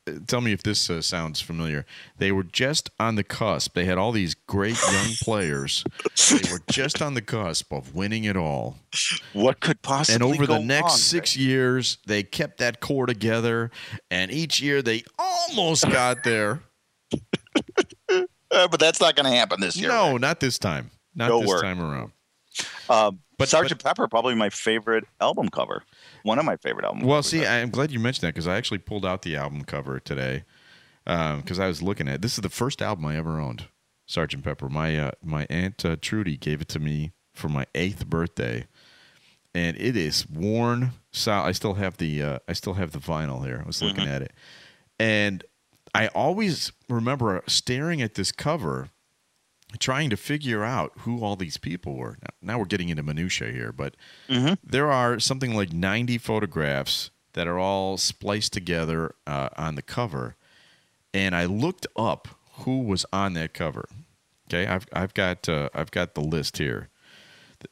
uh, 0.08 0.14
tell 0.28 0.42
me 0.42 0.52
if 0.52 0.64
this 0.64 0.90
uh, 0.90 1.02
sounds 1.02 1.40
familiar. 1.40 1.86
They 2.18 2.32
were 2.32 2.44
just 2.44 2.90
on 3.00 3.16
the 3.16 3.24
cusp. 3.24 3.74
They 3.74 3.86
had 3.86 3.98
all 3.98 4.12
these 4.12 4.36
great 4.36 4.78
young 4.92 5.12
players. 5.22 5.84
They 6.30 6.52
were 6.52 6.62
just 6.70 7.02
on 7.02 7.14
the 7.14 7.22
cusp 7.22 7.72
of 7.72 7.96
winning 7.96 8.26
it 8.26 8.36
all. 8.36 8.78
What 9.34 9.60
could 9.62 9.82
possibly? 9.82 10.16
And 10.16 10.24
over 10.36 10.46
the 10.46 10.60
next 10.60 10.82
wrong? 10.82 10.98
six 10.98 11.38
years, 11.38 12.00
they 12.06 12.24
kept 12.24 12.58
that 12.58 12.80
core 12.82 13.06
together. 13.06 13.72
And 14.12 14.32
each 14.32 14.62
year, 14.62 14.82
they 14.82 15.04
almost 15.18 15.90
got 15.90 16.24
there. 16.24 16.62
Uh, 18.52 18.68
but 18.68 18.80
that's 18.80 19.00
not 19.00 19.16
going 19.16 19.32
to 19.32 19.38
happen 19.38 19.62
this 19.62 19.78
year. 19.78 19.90
No, 19.90 20.18
not 20.18 20.40
this 20.40 20.58
time. 20.58 20.90
Not 21.20 21.30
No 21.30 21.42
this 21.42 21.62
time 21.62 21.80
around. 21.80 22.12
Um, 22.90 23.20
But- 23.38 23.44
but 23.44 23.50
Sergeant 23.50 23.82
Pepper 23.84 24.08
probably 24.08 24.34
my 24.36 24.50
favorite 24.50 25.06
album 25.22 25.48
cover. 25.50 25.84
One 26.24 26.40
of 26.40 26.46
my 26.46 26.58
favorite 26.58 26.84
albums. 26.86 27.06
Well, 27.06 27.22
see, 27.24 27.46
I'm 27.46 27.70
glad 27.70 27.92
you 27.92 28.00
mentioned 28.00 28.24
that 28.28 28.34
because 28.34 28.48
I 28.48 28.58
actually 28.58 28.80
pulled 28.80 29.06
out 29.06 29.22
the 29.22 29.36
album 29.38 29.64
cover 29.64 30.00
today 30.00 30.44
because 31.06 31.60
I 31.60 31.68
was 31.68 31.82
looking 31.82 32.08
at 32.10 32.22
this 32.22 32.34
is 32.34 32.42
the 32.42 32.50
first 32.50 32.82
album 32.82 33.06
I 33.06 33.16
ever 33.18 33.40
owned, 33.40 33.68
Sergeant 34.08 34.44
Pepper. 34.44 34.68
My 34.70 34.98
uh, 34.98 35.12
my 35.24 35.46
aunt 35.50 35.86
uh, 35.86 35.96
Trudy 36.02 36.36
gave 36.38 36.60
it 36.62 36.68
to 36.70 36.80
me 36.80 37.14
for 37.34 37.48
my 37.48 37.66
eighth 37.76 38.06
birthday, 38.08 38.68
and 39.56 39.78
it 39.78 39.96
is 39.96 40.28
worn. 40.30 40.92
So 41.14 41.32
I 41.32 41.52
still 41.54 41.76
have 41.76 41.98
the 41.98 42.22
uh, 42.22 42.40
I 42.50 42.54
still 42.54 42.74
have 42.74 42.92
the 42.92 43.00
vinyl 43.00 43.46
here. 43.46 43.62
I 43.64 43.68
was 43.68 43.82
looking 43.82 44.08
at 44.08 44.22
it, 44.22 44.34
and 45.00 45.44
I 45.96 46.08
always 46.08 46.72
remember 46.90 47.42
staring 47.48 48.02
at 48.02 48.16
this 48.16 48.32
cover. 48.34 48.90
Trying 49.78 50.10
to 50.10 50.18
figure 50.18 50.64
out 50.64 50.92
who 51.00 51.24
all 51.24 51.36
these 51.36 51.58
people 51.58 51.94
were. 51.96 52.18
Now, 52.22 52.54
now 52.54 52.60
we're 52.60 52.66
getting 52.66 52.90
into 52.90 53.04
minutia 53.04 53.52
here, 53.52 53.72
but 53.72 53.96
there 54.64 54.92
are 54.92 55.20
something 55.20 55.54
like 55.56 55.72
90 55.72 56.18
photographs 56.18 57.12
that 57.34 57.48
are 57.48 57.60
all 57.60 57.98
spliced 57.98 58.52
together 58.52 59.14
uh, 59.28 59.50
on 59.58 59.76
the 59.76 59.82
cover 59.84 60.36
and 61.14 61.36
i 61.36 61.46
looked 61.46 61.86
up 61.96 62.28
who 62.64 62.80
was 62.80 63.06
on 63.14 63.34
that 63.34 63.54
cover 63.54 63.86
okay 64.48 64.68
i've, 64.68 64.86
I've 64.92 65.14
got 65.14 65.48
uh, 65.48 65.70
i've 65.74 65.92
got 65.92 66.16
the 66.16 66.22
list 66.22 66.58
here 66.58 66.90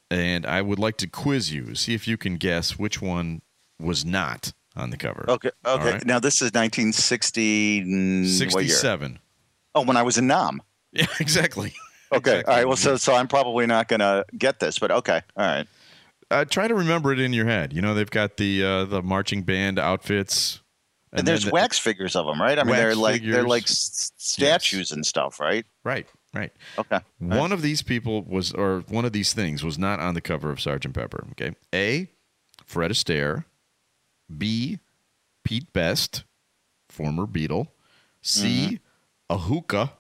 and 0.10 0.46
i 0.46 0.62
would 0.62 0.80
like 0.80 0.98
to 0.98 1.08
quiz 1.08 1.52
you 1.54 1.76
see 1.76 1.94
if 1.94 2.08
you 2.08 2.18
can 2.18 2.36
guess 2.38 2.78
which 2.80 3.02
one 3.02 3.42
was 3.80 4.06
not 4.06 4.54
on 4.76 4.90
the 4.92 4.98
cover 4.98 5.26
okay, 5.28 5.50
okay. 5.66 5.92
right. 5.94 6.06
Now 6.06 6.20
this 6.20 6.36
is 6.36 6.52
1960. 6.54 7.82
mm, 7.84 8.54
What 8.54 8.64
year? 8.64 8.76
67 8.76 9.20
Oh, 9.76 9.82
when 9.84 9.98
I 9.98 10.04
was 10.04 10.18
in 10.18 10.28
Nam. 10.28 10.62
yeah 10.92 11.06
exactly 11.20 11.74
Okay. 12.12 12.18
Exactly. 12.40 12.52
All 12.52 12.58
right. 12.60 12.68
Well, 12.68 12.78
so 12.78 12.96
so 12.98 13.14
I'm 13.16 13.28
probably 13.28 13.66
not 13.66 13.88
going 13.88 14.00
to 14.00 14.26
get 14.38 14.60
this, 14.60 14.80
but 14.80 14.92
okay. 14.92 15.22
All 15.36 15.46
right. 15.46 15.68
uh, 16.32 16.46
try 16.46 16.68
to 16.68 16.76
remember 16.76 17.12
it 17.14 17.20
in 17.20 17.32
your 17.34 17.46
head 17.46 17.72
you 17.74 17.82
know 17.82 17.94
they've 17.94 18.10
got 18.12 18.36
the 18.38 18.64
uh, 18.64 18.86
the 18.86 19.02
marching 19.02 19.44
band 19.44 19.80
outfits 19.80 20.60
And, 21.14 21.20
then 21.20 21.26
there's 21.26 21.46
the- 21.46 21.52
wax 21.52 21.80
figures 21.80 22.16
of 22.18 22.26
them, 22.26 22.42
right? 22.42 22.60
I 22.60 22.64
mean, 22.64 22.76
they're 22.76 22.96
like 22.96 23.24
they're 23.24 23.48
like 23.48 23.64
s- 23.64 24.12
statues 24.18 24.92
and 24.92 25.06
stuff, 25.06 25.40
right? 25.40 25.66
right 25.84 26.06
Right. 26.34 26.52
Okay. 26.78 27.00
One 27.20 27.52
of 27.52 27.62
these 27.64 27.82
people 27.82 28.22
was, 28.22 28.52
or 28.52 28.84
one 28.90 29.06
of 29.06 29.14
these 29.14 29.34
things 29.34 29.64
was 29.64 29.80
not 29.80 30.00
on 30.00 30.14
the 30.14 30.22
cover 30.22 30.52
of 30.52 30.60
Sergeant 30.62 30.94
Pepper. 30.94 31.26
Okay. 31.32 31.56
A. 31.74 32.10
Fred 32.66 32.92
Astaire. 32.92 33.46
B. 34.38 34.78
Pete 35.44 35.72
Best, 35.74 36.26
former 36.90 37.26
Beatle. 37.26 37.70
C. 38.22 38.80
A 39.30 39.38
hookah. 39.38 39.94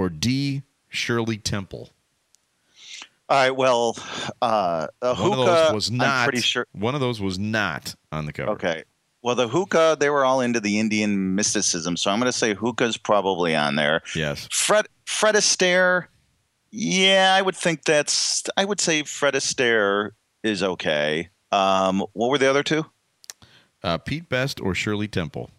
Or 0.00 0.08
D. 0.08 0.62
Shirley 0.88 1.36
Temple. 1.36 1.90
All 3.28 3.36
right. 3.36 3.50
Well, 3.54 3.98
uh, 4.40 4.86
One 5.00 5.14
hookah. 5.14 5.40
of 5.40 5.46
those 5.46 5.72
was 5.74 5.90
not. 5.90 6.06
I'm 6.06 6.24
pretty 6.24 6.40
sure. 6.40 6.66
One 6.72 6.94
of 6.94 7.02
those 7.02 7.20
was 7.20 7.38
not 7.38 7.94
on 8.10 8.24
the 8.24 8.32
cover. 8.32 8.52
Okay. 8.52 8.84
Well, 9.20 9.34
the 9.34 9.46
hookah, 9.46 9.98
they 10.00 10.08
were 10.08 10.24
all 10.24 10.40
into 10.40 10.58
the 10.58 10.78
Indian 10.78 11.34
mysticism, 11.34 11.98
so 11.98 12.10
I'm 12.10 12.18
going 12.18 12.32
to 12.32 12.36
say 12.36 12.54
hookah's 12.54 12.96
probably 12.96 13.54
on 13.54 13.76
there. 13.76 14.00
Yes. 14.16 14.48
Fred 14.50 14.86
Fred 15.04 15.34
Astaire, 15.34 16.06
yeah, 16.70 17.34
I 17.38 17.42
would 17.42 17.54
think 17.54 17.84
that's. 17.84 18.44
I 18.56 18.64
would 18.64 18.80
say 18.80 19.02
Fred 19.02 19.34
Astaire 19.34 20.12
is 20.42 20.62
okay. 20.62 21.28
Um, 21.52 22.06
what 22.14 22.30
were 22.30 22.38
the 22.38 22.48
other 22.48 22.62
two? 22.62 22.86
Uh, 23.84 23.98
Pete 23.98 24.30
Best 24.30 24.62
or 24.62 24.74
Shirley 24.74 25.08
Temple. 25.08 25.50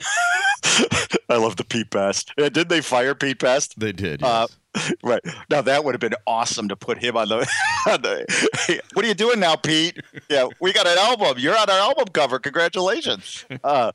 I 1.28 1.36
love 1.36 1.56
the 1.56 1.64
Pete 1.64 1.90
Best. 1.90 2.32
Yeah, 2.38 2.48
did 2.48 2.68
they 2.68 2.80
fire 2.80 3.14
Pete 3.14 3.38
Best? 3.38 3.78
They 3.78 3.92
did. 3.92 4.22
Uh, 4.22 4.46
Right 5.02 5.20
now, 5.50 5.62
that 5.62 5.84
would 5.84 5.94
have 5.94 6.00
been 6.00 6.14
awesome 6.28 6.68
to 6.68 6.76
put 6.76 6.98
him 6.98 7.16
on 7.16 7.28
the. 7.28 7.38
on 7.88 8.02
the 8.02 8.24
hey, 8.66 8.80
what 8.94 9.04
are 9.04 9.08
you 9.08 9.14
doing 9.14 9.40
now, 9.40 9.56
Pete? 9.56 10.00
Yeah, 10.28 10.46
we 10.60 10.72
got 10.72 10.86
an 10.86 10.96
album. 10.96 11.38
You're 11.38 11.58
on 11.58 11.68
our 11.68 11.78
album 11.78 12.06
cover. 12.12 12.38
Congratulations. 12.38 13.44
Uh, 13.64 13.90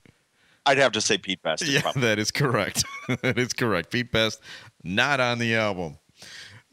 I'd 0.66 0.78
have 0.78 0.92
to 0.94 1.02
say 1.02 1.18
Pete 1.18 1.42
Best. 1.42 1.66
yeah, 1.66 1.82
probably- 1.82 2.02
that 2.02 2.20
is 2.20 2.30
correct. 2.32 2.84
that 3.22 3.38
is 3.40 3.54
correct. 3.54 3.90
Pete 3.92 4.12
Best 4.12 4.42
not 4.84 5.22
on 5.22 5.40
the 5.40 5.56
album. 5.56 5.98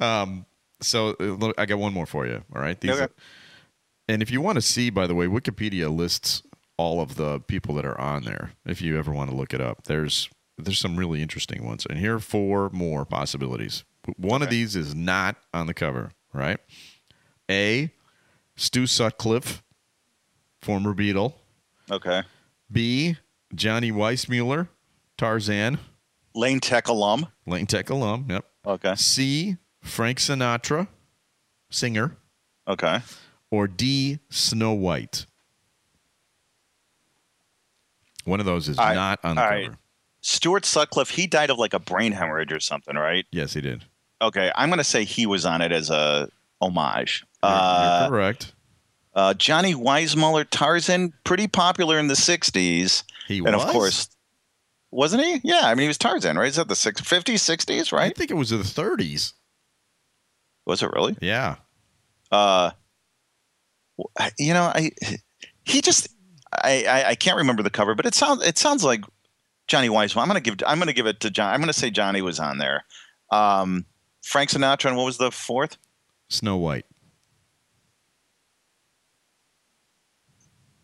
Um, 0.01 0.47
so 0.81 1.11
uh, 1.21 1.25
look, 1.25 1.55
I 1.59 1.67
got 1.67 1.79
one 1.79 1.93
more 1.93 2.07
for 2.07 2.27
you. 2.27 2.43
All 2.55 2.61
right. 2.61 2.81
These 2.81 2.91
Okay. 2.93 3.03
are- 3.05 3.11
and 4.09 4.21
if 4.21 4.33
you 4.33 4.41
want 4.41 4.57
to 4.57 4.63
see, 4.63 4.91
by 4.91 5.07
the 5.07 5.15
way, 5.15 5.27
Wikipedia 5.27 5.95
lists 5.95 6.43
all 6.77 7.01
of 7.01 7.17
the 7.17 7.41
people 7.41 7.75
that 7.77 7.85
are 7.85 8.01
on 8.01 8.25
there. 8.25 8.53
If 8.67 8.81
you 8.83 8.99
ever 8.99 9.13
want 9.13 9.31
to 9.31 9.37
look 9.37 9.53
it 9.55 9.61
up, 9.61 9.85
there's 9.85 10.29
there's 10.59 10.79
some 10.79 10.97
really 10.97 11.23
interesting 11.23 11.65
ones, 11.65 11.87
and 11.89 11.99
here 11.99 12.17
are 12.17 12.21
four 12.21 12.71
more 12.73 13.05
possibilities. 13.05 13.85
One 14.17 14.43
of 14.43 14.51
these 14.51 14.75
is 14.77 14.95
not 14.95 15.37
on 15.55 15.67
the 15.67 15.75
cover. 15.75 16.11
Right. 16.33 16.59
A. 17.51 17.91
Stu 18.57 18.87
Sutcliffe, 18.87 19.63
former 20.61 20.95
Beatle. 20.95 21.35
Okay. 21.91 22.23
B. 22.71 23.17
Johnny 23.55 23.93
Weissmuller, 23.93 24.69
Tarzan, 25.19 25.79
Lane 26.35 26.61
Tech 26.61 26.89
alum. 26.89 27.27
Lane 27.47 27.67
Tech 27.67 27.91
alum. 27.91 28.27
Yep. 28.31 28.45
Okay. 28.67 28.95
C. 28.97 29.57
Frank 29.83 30.19
Sinatra, 30.19 30.87
singer, 31.71 32.17
Okay. 32.69 33.01
or 33.51 33.67
D. 33.69 34.21
Snow 34.31 34.73
White. 34.73 35.27
One 38.25 38.41
of 38.41 38.47
those 38.47 38.69
is 38.69 38.79
right. 38.79 38.95
not 38.95 39.21
on 39.25 39.37
the 39.37 39.43
All 39.43 39.49
cover. 39.65 39.79
Stuart 40.21 40.65
Sutcliffe, 40.65 41.11
he 41.11 41.27
died 41.27 41.51
of 41.51 41.59
like 41.59 41.75
a 41.75 41.79
brain 41.81 42.13
hemorrhage 42.13 42.53
or 42.53 42.61
something, 42.61 42.95
right? 42.97 43.27
Yes, 43.33 43.55
he 43.55 43.61
did. 43.61 43.85
Okay, 44.21 44.53
I'm 44.55 44.69
going 44.69 44.79
to 44.79 44.85
say 44.85 45.05
he 45.05 45.27
was 45.27 45.45
on 45.45 45.61
it 45.63 45.73
as 45.73 45.91
a 45.91 46.29
homage. 46.61 47.25
You're, 47.43 47.51
you're 47.51 47.59
Uh, 47.61 48.09
correct. 48.09 48.53
uh, 49.15 49.35
Johnny 49.35 49.75
Weissmuller, 49.75 50.47
Tarzan, 50.49 51.13
pretty 51.25 51.49
popular 51.49 51.99
in 51.99 52.07
the 52.07 52.15
'60s, 52.15 53.03
He 53.27 53.41
was. 53.41 53.49
and 53.49 53.57
was. 53.57 53.65
of 53.67 53.73
course, 53.73 54.09
wasn't 54.93 55.25
he? 55.25 55.41
Yeah, 55.43 55.63
I 55.65 55.75
mean, 55.75 55.83
he 55.83 55.89
was 55.89 55.99
Tarzan, 55.99 56.39
right? 56.39 56.47
Is 56.49 56.55
that 56.57 56.69
the 56.69 56.77
six, 56.77 57.01
50s, 57.01 57.35
60s, 57.35 57.91
right? 57.93 58.13
I 58.13 58.15
think 58.17 58.31
it 58.31 58.35
was 58.35 58.51
the 58.51 58.59
30s. 58.59 59.33
Was 60.67 60.85
it 60.85 60.91
really? 60.93 61.17
Yeah. 61.21 61.57
Uh, 62.31 62.71
you 64.39 64.55
know, 64.55 64.71
I 64.75 64.93
he 65.65 65.81
just 65.81 66.09
I, 66.63 66.85
I 66.85 67.09
I 67.11 67.15
can't 67.15 67.37
remember 67.37 67.63
the 67.63 67.71
cover, 67.71 67.95
but 67.95 68.07
it 68.07 68.15
sounds 68.15 68.43
it 68.47 68.59
sounds 68.59 68.85
like 68.85 69.05
Johnny 69.69 69.89
Weissmuller. 69.89 70.23
I'm 70.23 70.27
gonna 70.29 70.41
give 70.41 70.57
I'm 70.67 70.79
gonna 70.79 70.93
give 70.93 71.07
it 71.07 71.21
to 71.21 71.31
John. 71.31 71.53
I'm 71.53 71.61
gonna 71.61 71.73
say 71.73 71.91
Johnny 71.91 72.23
was 72.23 72.39
on 72.41 72.59
there. 72.59 72.85
Um, 73.31 73.87
Frank 74.23 74.51
Sinatra, 74.51 74.87
and 74.87 74.97
what 74.97 75.05
was 75.05 75.19
the 75.19 75.31
fourth? 75.31 75.79
Snow 76.29 76.57
White. 76.57 76.85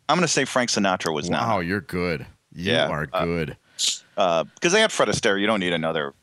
I'm 0.08 0.16
gonna 0.16 0.28
say 0.28 0.44
Frank 0.44 0.70
Sinatra 0.70 1.12
was 1.14 1.28
Wow, 1.28 1.56
not. 1.56 1.60
you're 1.66 1.80
good. 1.82 2.26
You 2.52 2.72
Yeah, 2.72 2.88
are 2.88 3.06
uh, 3.12 3.24
good. 3.24 3.56
because 4.14 4.72
they 4.72 4.80
had 4.80 4.90
Fred 4.90 5.08
Astaire. 5.08 5.38
You 5.40 5.46
don't 5.46 5.60
need 5.60 5.72
another 5.74 6.14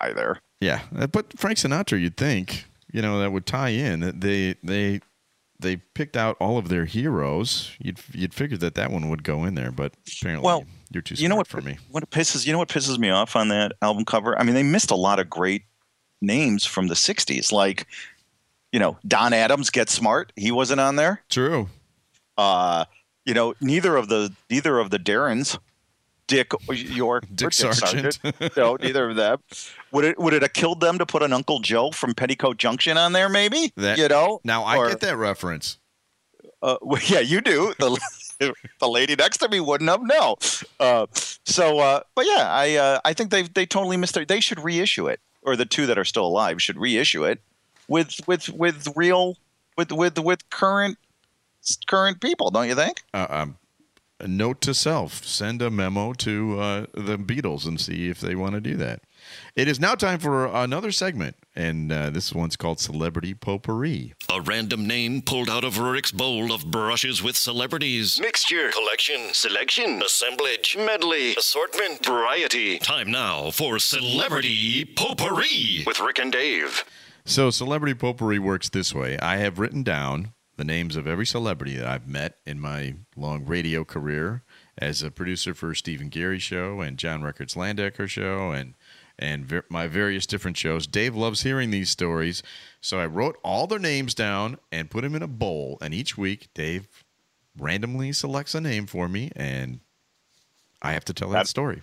guy 0.00 0.12
there. 0.12 0.40
Yeah, 0.60 0.80
uh, 0.96 1.06
but 1.06 1.38
Frank 1.38 1.58
Sinatra, 1.58 2.00
you'd 2.00 2.16
think, 2.16 2.64
you 2.92 3.00
know, 3.00 3.20
that 3.20 3.30
would 3.30 3.46
tie 3.46 3.68
in. 3.68 4.00
That 4.00 4.20
They 4.20 4.56
they 4.64 5.00
they 5.60 5.76
picked 5.76 6.16
out 6.16 6.36
all 6.40 6.58
of 6.58 6.68
their 6.68 6.84
heroes. 6.84 7.72
You'd 7.78 7.98
you'd 8.12 8.34
figure 8.34 8.56
that 8.58 8.74
that 8.76 8.90
one 8.90 9.08
would 9.08 9.24
go 9.24 9.44
in 9.44 9.54
there, 9.54 9.72
but 9.72 9.94
apparently, 10.20 10.44
Well, 10.46 10.64
you're 10.90 11.02
too 11.02 11.16
smart 11.16 11.22
you 11.22 11.28
know 11.28 11.36
what? 11.36 11.46
for 11.46 11.60
me. 11.60 11.78
What 11.90 12.08
pisses 12.10 12.46
you 12.46 12.52
know 12.52 12.58
what 12.58 12.68
pisses 12.68 12.98
me 12.98 13.10
off 13.10 13.34
on 13.36 13.48
that 13.48 13.72
album 13.82 14.04
cover? 14.04 14.38
I 14.38 14.44
mean, 14.44 14.54
they 14.54 14.62
missed 14.62 14.90
a 14.90 14.96
lot 14.96 15.18
of 15.18 15.28
great 15.28 15.62
names 16.20 16.64
from 16.64 16.86
the 16.88 16.94
'60s, 16.94 17.52
like 17.52 17.86
you 18.72 18.78
know 18.78 18.98
Don 19.06 19.32
Adams, 19.32 19.70
Get 19.70 19.88
Smart. 19.90 20.32
He 20.36 20.50
wasn't 20.52 20.80
on 20.80 20.96
there. 20.96 21.22
True. 21.28 21.68
Uh, 22.36 22.84
you 23.24 23.34
know, 23.34 23.54
neither 23.60 23.96
of 23.96 24.08
the 24.08 24.32
neither 24.48 24.78
of 24.78 24.90
the 24.90 24.98
Darrens, 24.98 25.58
Dick 26.28 26.52
York, 26.70 27.24
or 27.24 27.26
Dick 27.34 27.52
Sargent. 27.52 28.18
no, 28.56 28.76
neither 28.76 29.10
of 29.10 29.16
them. 29.16 29.38
Would 29.90 30.04
it 30.04 30.18
would 30.18 30.34
it 30.34 30.42
have 30.42 30.52
killed 30.52 30.80
them 30.80 30.98
to 30.98 31.06
put 31.06 31.22
an 31.22 31.32
Uncle 31.32 31.58
Joe 31.58 31.90
from 31.90 32.14
Petticoat 32.14 32.58
Junction 32.58 32.96
on 32.96 33.12
there? 33.12 33.28
Maybe 33.28 33.72
That- 33.76 33.98
you 33.98 34.06
know. 34.06 34.40
Now 34.44 34.62
I 34.62 34.76
Or- 34.76 34.88
get 34.90 35.00
that 35.00 35.16
reference. 35.16 35.78
Uh, 36.62 36.76
well, 36.82 37.00
yeah, 37.06 37.20
you 37.20 37.40
do. 37.40 37.74
The, 37.78 37.98
the 38.78 38.88
lady 38.88 39.16
next 39.16 39.38
to 39.38 39.48
me 39.48 39.58
wouldn't 39.60 39.90
have. 39.90 40.00
No. 40.02 40.36
Uh, 40.78 41.06
so, 41.12 41.78
uh, 41.80 42.00
but 42.14 42.26
yeah, 42.26 42.46
I 42.48 42.76
uh, 42.76 43.00
I 43.04 43.12
think 43.12 43.30
they 43.30 43.42
they 43.42 43.66
totally 43.66 43.96
missed 43.96 44.14
their. 44.14 44.24
They 44.24 44.40
should 44.40 44.60
reissue 44.60 45.08
it, 45.08 45.20
or 45.42 45.56
the 45.56 45.66
two 45.66 45.86
that 45.86 45.98
are 45.98 46.04
still 46.04 46.26
alive 46.26 46.60
should 46.62 46.78
reissue 46.78 47.24
it 47.24 47.40
with 47.88 48.20
with 48.26 48.48
with 48.50 48.88
real 48.94 49.36
with 49.76 49.90
with 49.92 50.18
with 50.18 50.48
current 50.50 50.98
current 51.86 52.20
people. 52.20 52.50
Don't 52.50 52.68
you 52.68 52.74
think? 52.74 53.02
Uh, 53.14 53.26
um, 53.30 53.58
note 54.26 54.60
to 54.62 54.74
self: 54.74 55.24
send 55.24 55.62
a 55.62 55.70
memo 55.70 56.12
to 56.14 56.60
uh, 56.60 56.86
the 56.94 57.18
Beatles 57.18 57.66
and 57.66 57.80
see 57.80 58.08
if 58.08 58.20
they 58.20 58.34
want 58.34 58.54
to 58.54 58.60
do 58.60 58.76
that. 58.76 59.02
It 59.54 59.68
is 59.68 59.80
now 59.80 59.94
time 59.94 60.18
for 60.18 60.46
another 60.46 60.92
segment, 60.92 61.36
and 61.54 61.92
uh, 61.92 62.10
this 62.10 62.32
one's 62.32 62.56
called 62.56 62.80
Celebrity 62.80 63.34
Potpourri. 63.34 64.14
A 64.28 64.40
random 64.40 64.86
name 64.86 65.22
pulled 65.22 65.50
out 65.50 65.64
of 65.64 65.74
Rurik's 65.74 66.12
bowl 66.12 66.52
of 66.52 66.70
brushes 66.70 67.22
with 67.22 67.36
celebrities. 67.36 68.20
Mixture, 68.20 68.70
collection, 68.70 69.32
selection, 69.32 70.02
assemblage, 70.02 70.76
medley, 70.76 71.34
assortment, 71.36 72.04
variety. 72.04 72.78
Time 72.78 73.10
now 73.10 73.50
for 73.50 73.78
Celebrity 73.78 74.84
Potpourri. 74.84 75.84
With 75.86 76.00
Rick 76.00 76.18
and 76.18 76.32
Dave. 76.32 76.84
So, 77.24 77.50
Celebrity 77.50 77.94
Potpourri 77.94 78.38
works 78.38 78.68
this 78.70 78.94
way 78.94 79.18
I 79.18 79.36
have 79.36 79.58
written 79.58 79.82
down 79.82 80.32
the 80.58 80.64
names 80.64 80.96
of 80.96 81.06
every 81.06 81.24
celebrity 81.24 81.76
that 81.76 81.86
I've 81.86 82.08
met 82.08 82.38
in 82.44 82.58
my 82.60 82.96
long 83.16 83.46
radio 83.46 83.84
career 83.84 84.42
as 84.76 85.02
a 85.02 85.10
producer 85.10 85.54
for 85.54 85.72
Steve 85.72 86.00
and 86.00 86.10
Garry 86.10 86.40
Show 86.40 86.80
and 86.80 86.98
John 86.98 87.22
Records 87.22 87.54
Landecker 87.54 88.08
Show 88.08 88.50
and 88.50 88.74
and 89.20 89.46
ver- 89.46 89.64
my 89.68 89.86
various 89.86 90.26
different 90.26 90.56
shows. 90.56 90.86
Dave 90.86 91.14
loves 91.14 91.42
hearing 91.42 91.70
these 91.70 91.90
stories, 91.90 92.42
so 92.80 92.98
I 92.98 93.06
wrote 93.06 93.36
all 93.42 93.66
their 93.66 93.78
names 93.78 94.14
down 94.14 94.58
and 94.70 94.90
put 94.90 95.02
them 95.02 95.14
in 95.14 95.22
a 95.22 95.28
bowl. 95.28 95.78
And 95.80 95.94
each 95.94 96.18
week, 96.18 96.48
Dave 96.54 96.88
randomly 97.56 98.12
selects 98.12 98.54
a 98.54 98.60
name 98.60 98.86
for 98.86 99.08
me, 99.08 99.30
and 99.34 99.80
I 100.82 100.92
have 100.92 101.04
to 101.06 101.12
tell 101.12 101.30
that 101.30 101.48
story. 101.48 101.82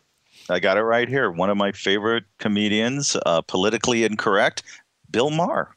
I 0.50 0.60
got 0.60 0.78
it 0.78 0.84
right 0.84 1.10
here. 1.10 1.32
One 1.32 1.50
of 1.50 1.58
my 1.58 1.72
favorite 1.72 2.26
comedians, 2.40 3.18
uh, 3.26 3.42
politically 3.42 4.04
incorrect, 4.04 4.64
Bill 5.12 5.30
Maher. 5.30 5.75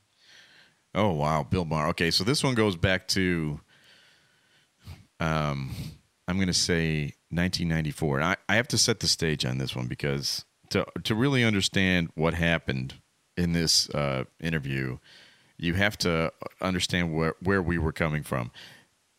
Oh 0.94 1.12
wow, 1.12 1.42
Bill 1.42 1.64
Maher. 1.64 1.88
Okay, 1.88 2.10
so 2.10 2.24
this 2.24 2.42
one 2.42 2.54
goes 2.54 2.76
back 2.76 3.08
to, 3.08 3.60
um, 5.20 5.74
I'm 6.26 6.36
going 6.36 6.48
to 6.48 6.54
say 6.54 7.14
1994, 7.30 8.16
and 8.18 8.24
I, 8.24 8.36
I 8.48 8.56
have 8.56 8.68
to 8.68 8.78
set 8.78 9.00
the 9.00 9.08
stage 9.08 9.44
on 9.44 9.58
this 9.58 9.76
one 9.76 9.86
because 9.86 10.44
to 10.70 10.86
to 11.04 11.14
really 11.14 11.44
understand 11.44 12.10
what 12.14 12.34
happened 12.34 12.94
in 13.36 13.52
this 13.52 13.88
uh, 13.90 14.24
interview, 14.40 14.98
you 15.56 15.74
have 15.74 15.96
to 15.98 16.32
understand 16.60 17.14
where 17.14 17.34
where 17.40 17.62
we 17.62 17.78
were 17.78 17.92
coming 17.92 18.22
from. 18.22 18.50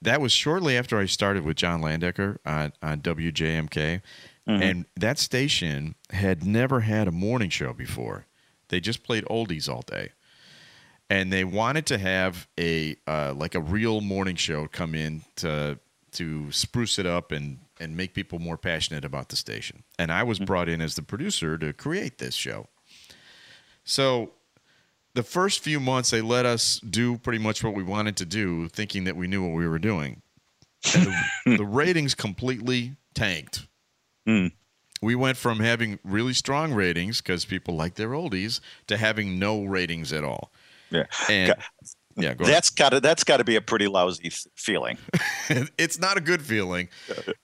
That 0.01 0.21
was 0.21 0.32
shortly 0.32 0.77
after 0.77 0.97
I 0.97 1.05
started 1.05 1.43
with 1.43 1.58
John 1.58 1.82
Landecker 1.82 2.38
on, 2.45 2.71
on 2.82 3.01
WJMK, 3.01 4.01
and 4.47 4.86
that 4.95 5.19
station 5.19 5.95
had 6.12 6.43
never 6.45 6.79
had 6.79 7.08
a 7.08 7.12
morning 7.12 7.49
show 7.49 7.73
before. 7.73 8.25
They 8.69 8.79
just 8.79 9.03
played 9.03 9.25
oldies 9.25 9.67
all 9.67 9.82
day 9.82 10.12
and 11.10 11.34
they 11.34 11.43
wanted 11.43 11.86
to 11.88 11.98
have 11.98 12.48
a 12.60 12.95
uh, 13.08 13.34
like 13.36 13.56
a 13.56 13.60
real 13.60 14.02
morning 14.02 14.36
show 14.36 14.67
come 14.67 14.95
in 14.95 15.24
to 15.38 15.80
to 16.12 16.52
spruce 16.52 17.00
it 17.00 17.06
up 17.06 17.32
and 17.32 17.60
and 17.80 17.95
make 17.95 18.13
people 18.13 18.39
more 18.39 18.58
passionate 18.58 19.06
about 19.06 19.30
the 19.30 19.36
station. 19.36 19.84
And 19.98 20.12
I 20.12 20.24
was 20.24 20.39
brought 20.39 20.67
in 20.67 20.82
as 20.82 20.95
the 20.95 21.02
producer 21.02 21.58
to 21.58 21.72
create 21.74 22.17
this 22.17 22.36
show. 22.36 22.67
So 23.84 24.34
the 25.13 25.24
first 25.24 25.63
few 25.63 25.80
months, 25.80 26.12
they 26.12 26.22
let 26.22 26.45
us 26.45 26.80
do 26.80 27.17
pretty 27.17 27.39
much 27.39 27.63
what 27.63 27.74
we 27.74 27.84
wanted 27.84 28.17
to 28.17 28.26
do, 28.26 28.67
thinking 28.67 29.06
that 29.06 29.15
we 29.15 29.28
knew 29.28 29.43
what 29.48 29.58
we 29.58 29.67
were 29.67 29.80
doing. 29.80 30.22
The, 30.84 31.15
the 31.58 31.65
ratings 31.65 32.15
completely 32.15 32.95
tanked. 33.13 33.65
Hmm. 34.26 34.48
We 35.02 35.15
went 35.15 35.38
from 35.38 35.62
having 35.62 35.98
really 36.04 36.34
strong 36.34 36.74
ratings 36.74 37.22
because 37.22 37.45
people 37.45 37.76
like 37.76 37.95
their 37.95 38.10
oldies 38.10 38.60
to 38.88 38.98
having 38.98 39.39
no 39.39 39.63
ratings 39.63 40.12
at 40.12 40.26
all. 40.26 40.52
Yeah. 40.91 41.06
And 41.30 41.56
yeah, 42.17 42.34
go. 42.34 42.45
That's 42.45 42.69
got 42.69 42.89
to 42.89 42.99
that's 42.99 43.23
got 43.23 43.38
to 43.38 43.43
be 43.43 43.56
a 43.56 43.62
pretty 43.62 43.88
lousy 43.88 44.32
feeling. 44.56 44.97
it's 45.78 45.99
not 45.99 46.17
a 46.17 46.21
good 46.21 46.41
feeling. 46.41 46.89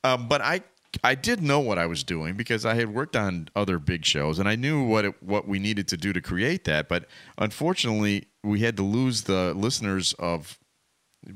Um, 0.03 0.27
but 0.27 0.41
I 0.41 0.61
I 1.03 1.15
did 1.15 1.41
know 1.41 1.59
what 1.59 1.77
I 1.77 1.85
was 1.85 2.03
doing 2.03 2.35
because 2.35 2.65
I 2.65 2.75
had 2.75 2.93
worked 2.93 3.15
on 3.15 3.49
other 3.55 3.79
big 3.79 4.05
shows 4.05 4.39
and 4.39 4.47
I 4.47 4.55
knew 4.55 4.83
what 4.83 5.05
it, 5.05 5.21
what 5.23 5.47
we 5.47 5.59
needed 5.59 5.87
to 5.89 5.97
do 5.97 6.13
to 6.13 6.21
create 6.21 6.63
that. 6.65 6.87
But 6.87 7.05
unfortunately, 7.37 8.27
we 8.43 8.61
had 8.61 8.77
to 8.77 8.83
lose 8.83 9.23
the 9.23 9.53
listeners 9.53 10.13
of 10.19 10.57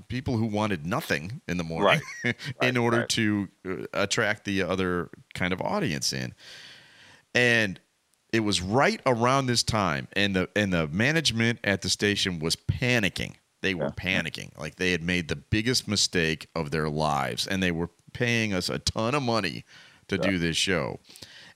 people 0.08 0.38
who 0.38 0.46
wanted 0.46 0.86
nothing 0.86 1.42
in 1.48 1.58
the 1.58 1.64
morning 1.64 2.02
in 2.24 2.36
Right, 2.62 2.78
order 2.78 3.00
right. 3.00 3.10
to 3.10 3.50
uh, 3.68 3.76
attract 3.94 4.46
the 4.46 4.62
other 4.64 5.10
kind 5.34 5.52
of 5.52 5.62
audience 5.62 6.14
in. 6.14 6.34
And 7.34 7.80
it 8.32 8.42
was 8.42 8.62
right 8.62 9.02
around 9.06 9.48
this 9.48 9.64
time 9.64 10.08
and 10.14 10.36
the 10.36 10.50
and 10.56 10.74
the 10.74 10.88
management 10.88 11.60
at 11.64 11.82
the 11.82 11.90
station 11.90 12.40
was 12.40 12.56
panicking. 12.56 13.36
They 13.62 13.74
were 13.74 13.90
panicking. 13.90 14.58
Like 14.58 14.76
they 14.76 14.92
had 14.92 15.04
made 15.04 15.28
the 15.28 15.36
biggest 15.36 15.88
mistake 15.88 16.48
of 16.56 16.72
their 16.72 16.90
lives 16.90 17.48
and 17.48 17.62
they 17.62 17.72
were 17.72 17.90
paying 18.14 18.54
us 18.54 18.70
a 18.70 18.80
ton 18.80 19.16
of 19.16 19.24
money 19.24 19.66
to 20.08 20.18
do 20.18 20.38
this 20.38 20.58
show. 20.58 21.00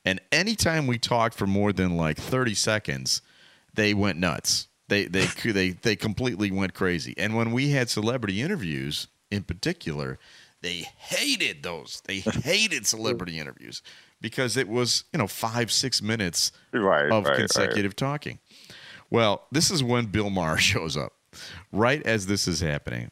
And 0.06 0.20
anytime 0.32 0.86
we 0.86 0.98
talked 0.98 1.36
for 1.36 1.48
more 1.48 1.72
than 1.72 1.96
like 1.96 2.18
30 2.18 2.56
seconds 2.56 3.22
they 3.74 3.94
went 3.94 4.20
nuts. 4.20 4.68
They 4.88 5.06
they 5.06 5.26
they 5.46 5.70
they 5.70 5.96
completely 5.96 6.52
went 6.52 6.74
crazy. 6.74 7.14
And 7.18 7.36
when 7.36 7.52
we 7.52 7.70
had 7.70 7.90
celebrity 7.90 8.42
interviews 8.42 9.08
in 9.32 9.44
particular 9.44 10.20
they 10.62 10.88
hated 10.98 11.62
those. 11.62 12.02
They 12.06 12.20
hated 12.20 12.88
celebrity 12.88 13.38
interviews 13.38 13.82
because 14.24 14.58
it 14.58 14.68
was 14.68 15.04
you 15.14 15.20
know 15.20 15.28
five 15.28 15.72
six 15.72 16.02
minutes 16.02 16.52
Right, 16.74 17.12
of 17.12 17.26
right, 17.26 17.30
right. 17.32 17.38
consecutive 17.40 17.96
talking. 17.96 18.40
Well, 19.12 19.46
this 19.52 19.70
is 19.70 19.84
when 19.84 20.06
Bill 20.08 20.32
Maher 20.32 20.58
shows 20.72 20.98
up, 20.98 21.14
right 21.72 22.02
as 22.04 22.26
this 22.26 22.48
is 22.48 22.62
happening. 22.62 23.12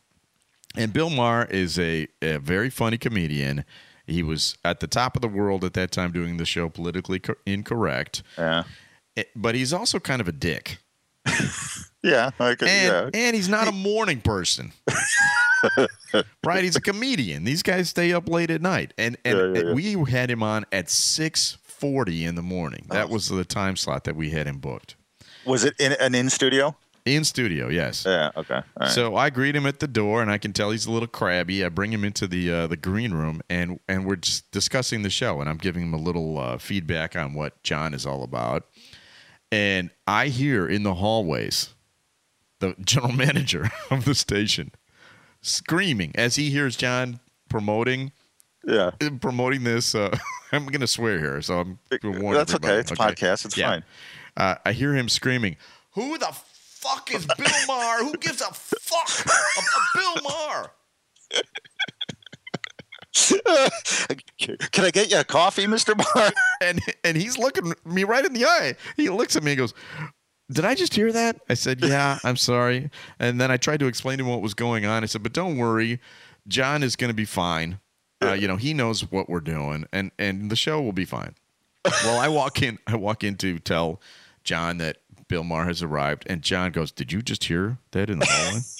And 0.75 0.91
Bill 0.93 1.09
Maher 1.11 1.45
is 1.45 1.77
a, 1.77 2.07
a 2.21 2.37
very 2.39 2.69
funny 2.71 2.97
comedian. 2.97 3.65
He 4.07 4.23
was 4.23 4.57
at 4.65 4.79
the 4.79 4.87
top 4.87 5.15
of 5.15 5.21
the 5.21 5.27
world 5.27 5.63
at 5.63 5.73
that 5.73 5.91
time 5.91 6.11
doing 6.11 6.37
the 6.37 6.45
show 6.45 6.69
Politically 6.69 7.19
Co- 7.19 7.35
Incorrect. 7.45 8.23
Yeah. 8.37 8.63
Eh, 9.17 9.23
But 9.35 9.53
he's 9.55 9.73
also 9.73 9.99
kind 9.99 10.21
of 10.21 10.27
a 10.27 10.31
dick. 10.31 10.79
Yeah. 12.03 12.31
I 12.39 12.55
could, 12.55 12.67
And, 12.67 13.13
yeah. 13.13 13.19
and 13.27 13.35
he's 13.35 13.47
not 13.47 13.67
a 13.67 13.71
morning 13.71 14.21
person. 14.21 14.71
right? 16.45 16.63
He's 16.63 16.75
a 16.75 16.81
comedian. 16.81 17.43
These 17.43 17.63
guys 17.63 17.89
stay 17.89 18.13
up 18.13 18.27
late 18.29 18.51
at 18.51 18.61
night. 18.61 18.93
And 18.97 19.17
and 19.25 19.37
Yeah, 19.55 19.61
yeah, 19.61 19.67
yeah. 19.69 19.73
we 19.73 20.11
had 20.11 20.29
him 20.31 20.43
on 20.43 20.65
at 20.71 20.87
6:40 20.87 22.25
in 22.27 22.35
the 22.35 22.41
morning. 22.41 22.85
That 22.89 23.05
Oh. 23.05 23.13
was 23.13 23.27
the 23.29 23.45
time 23.45 23.75
slot 23.75 24.03
that 24.05 24.15
we 24.15 24.29
had 24.31 24.47
him 24.47 24.57
booked. 24.59 24.95
Was 25.45 25.63
it 25.63 25.73
in 25.79 25.93
an 25.93 26.13
in 26.15 26.29
studio? 26.29 26.75
In 27.03 27.23
studio, 27.23 27.67
yes. 27.69 28.03
Yeah. 28.05 28.29
Okay. 28.37 28.53
All 28.53 28.63
right. 28.79 28.91
So 28.91 29.15
I 29.15 29.31
greet 29.31 29.55
him 29.55 29.65
at 29.65 29.79
the 29.79 29.87
door, 29.87 30.21
and 30.21 30.29
I 30.29 30.37
can 30.37 30.53
tell 30.53 30.69
he's 30.69 30.85
a 30.85 30.91
little 30.91 31.07
crabby. 31.07 31.65
I 31.65 31.69
bring 31.69 31.91
him 31.91 32.03
into 32.03 32.27
the 32.27 32.51
uh, 32.51 32.67
the 32.67 32.77
green 32.77 33.11
room, 33.11 33.41
and 33.49 33.79
and 33.87 34.05
we're 34.05 34.17
just 34.17 34.51
discussing 34.51 35.01
the 35.01 35.09
show, 35.09 35.41
and 35.41 35.49
I'm 35.49 35.57
giving 35.57 35.81
him 35.81 35.95
a 35.95 35.97
little 35.97 36.37
uh, 36.37 36.59
feedback 36.59 37.15
on 37.15 37.33
what 37.33 37.63
John 37.63 37.95
is 37.95 38.05
all 38.05 38.21
about. 38.23 38.67
And 39.51 39.89
I 40.05 40.27
hear 40.27 40.67
in 40.67 40.83
the 40.83 40.93
hallways 40.93 41.73
the 42.59 42.75
general 42.85 43.11
manager 43.25 43.71
of 43.89 44.05
the 44.05 44.13
station 44.13 44.71
screaming 45.41 46.11
as 46.15 46.35
he 46.35 46.49
hears 46.49 46.75
John 46.75 47.19
promoting 47.49 48.11
yeah. 48.65 48.91
promoting 49.19 49.63
this. 49.63 49.95
Uh, 49.95 50.15
I'm 50.51 50.65
going 50.65 50.81
to 50.81 50.87
swear 50.87 51.19
here, 51.19 51.41
so 51.41 51.59
I'm 51.59 51.79
That's 51.89 52.53
okay. 52.55 52.75
It's 52.75 52.91
a 52.91 52.95
podcast. 52.95 53.45
It's 53.45 53.55
fine. 53.55 53.83
Uh, 54.35 54.55
I 54.65 54.73
hear 54.73 54.93
him 54.93 55.09
screaming, 55.09 55.57
"Who 55.93 56.17
the 56.17 56.31
fuck 56.33 57.13
is 57.13 57.25
Bill 57.37 57.47
Maher? 57.67 57.99
Who 57.99 58.17
gives 58.17 58.41
a 58.41 58.51
fuck 58.53 59.25
of 59.57 59.65
Bill 59.95 60.15
Maher?" 60.23 60.71
Can 64.71 64.85
I 64.85 64.91
get 64.91 65.11
you 65.11 65.19
a 65.19 65.23
coffee, 65.23 65.67
Mister 65.67 65.95
Barr? 65.95 66.31
And 66.61 66.79
and 67.03 67.17
he's 67.17 67.37
looking 67.37 67.73
me 67.85 68.03
right 68.03 68.23
in 68.23 68.33
the 68.33 68.45
eye. 68.45 68.75
He 68.95 69.09
looks 69.09 69.35
at 69.35 69.43
me 69.43 69.51
and 69.51 69.57
goes, 69.59 69.73
"Did 70.51 70.65
I 70.65 70.75
just 70.75 70.93
hear 70.93 71.11
that?" 71.11 71.41
I 71.49 71.53
said, 71.53 71.79
"Yeah, 71.81 72.19
I'm 72.23 72.37
sorry." 72.37 72.89
And 73.19 73.39
then 73.39 73.51
I 73.51 73.57
tried 73.57 73.79
to 73.81 73.87
explain 73.87 74.17
to 74.17 74.23
him 74.23 74.29
what 74.29 74.41
was 74.41 74.53
going 74.53 74.85
on. 74.85 75.03
I 75.03 75.07
said, 75.07 75.23
"But 75.23 75.33
don't 75.33 75.57
worry, 75.57 75.99
John 76.47 76.83
is 76.83 76.95
going 76.95 77.09
to 77.09 77.15
be 77.15 77.25
fine. 77.25 77.79
Uh, 78.21 78.33
you 78.33 78.47
know, 78.47 78.57
he 78.57 78.73
knows 78.73 79.11
what 79.11 79.29
we're 79.29 79.39
doing, 79.39 79.85
and 79.91 80.11
and 80.19 80.51
the 80.51 80.55
show 80.55 80.81
will 80.81 80.93
be 80.93 81.05
fine." 81.05 81.35
well, 82.03 82.19
I 82.19 82.27
walk 82.27 82.61
in. 82.61 82.79
I 82.87 82.95
walk 82.95 83.23
in 83.23 83.35
to 83.37 83.59
tell 83.59 84.01
John 84.43 84.77
that 84.77 84.97
Bill 85.27 85.43
Maher 85.43 85.65
has 85.65 85.81
arrived, 85.81 86.25
and 86.27 86.41
John 86.41 86.71
goes, 86.71 86.91
"Did 86.91 87.11
you 87.11 87.21
just 87.21 87.45
hear 87.45 87.77
that 87.91 88.09
in 88.09 88.19
the 88.19 88.25
hallway?" 88.25 88.61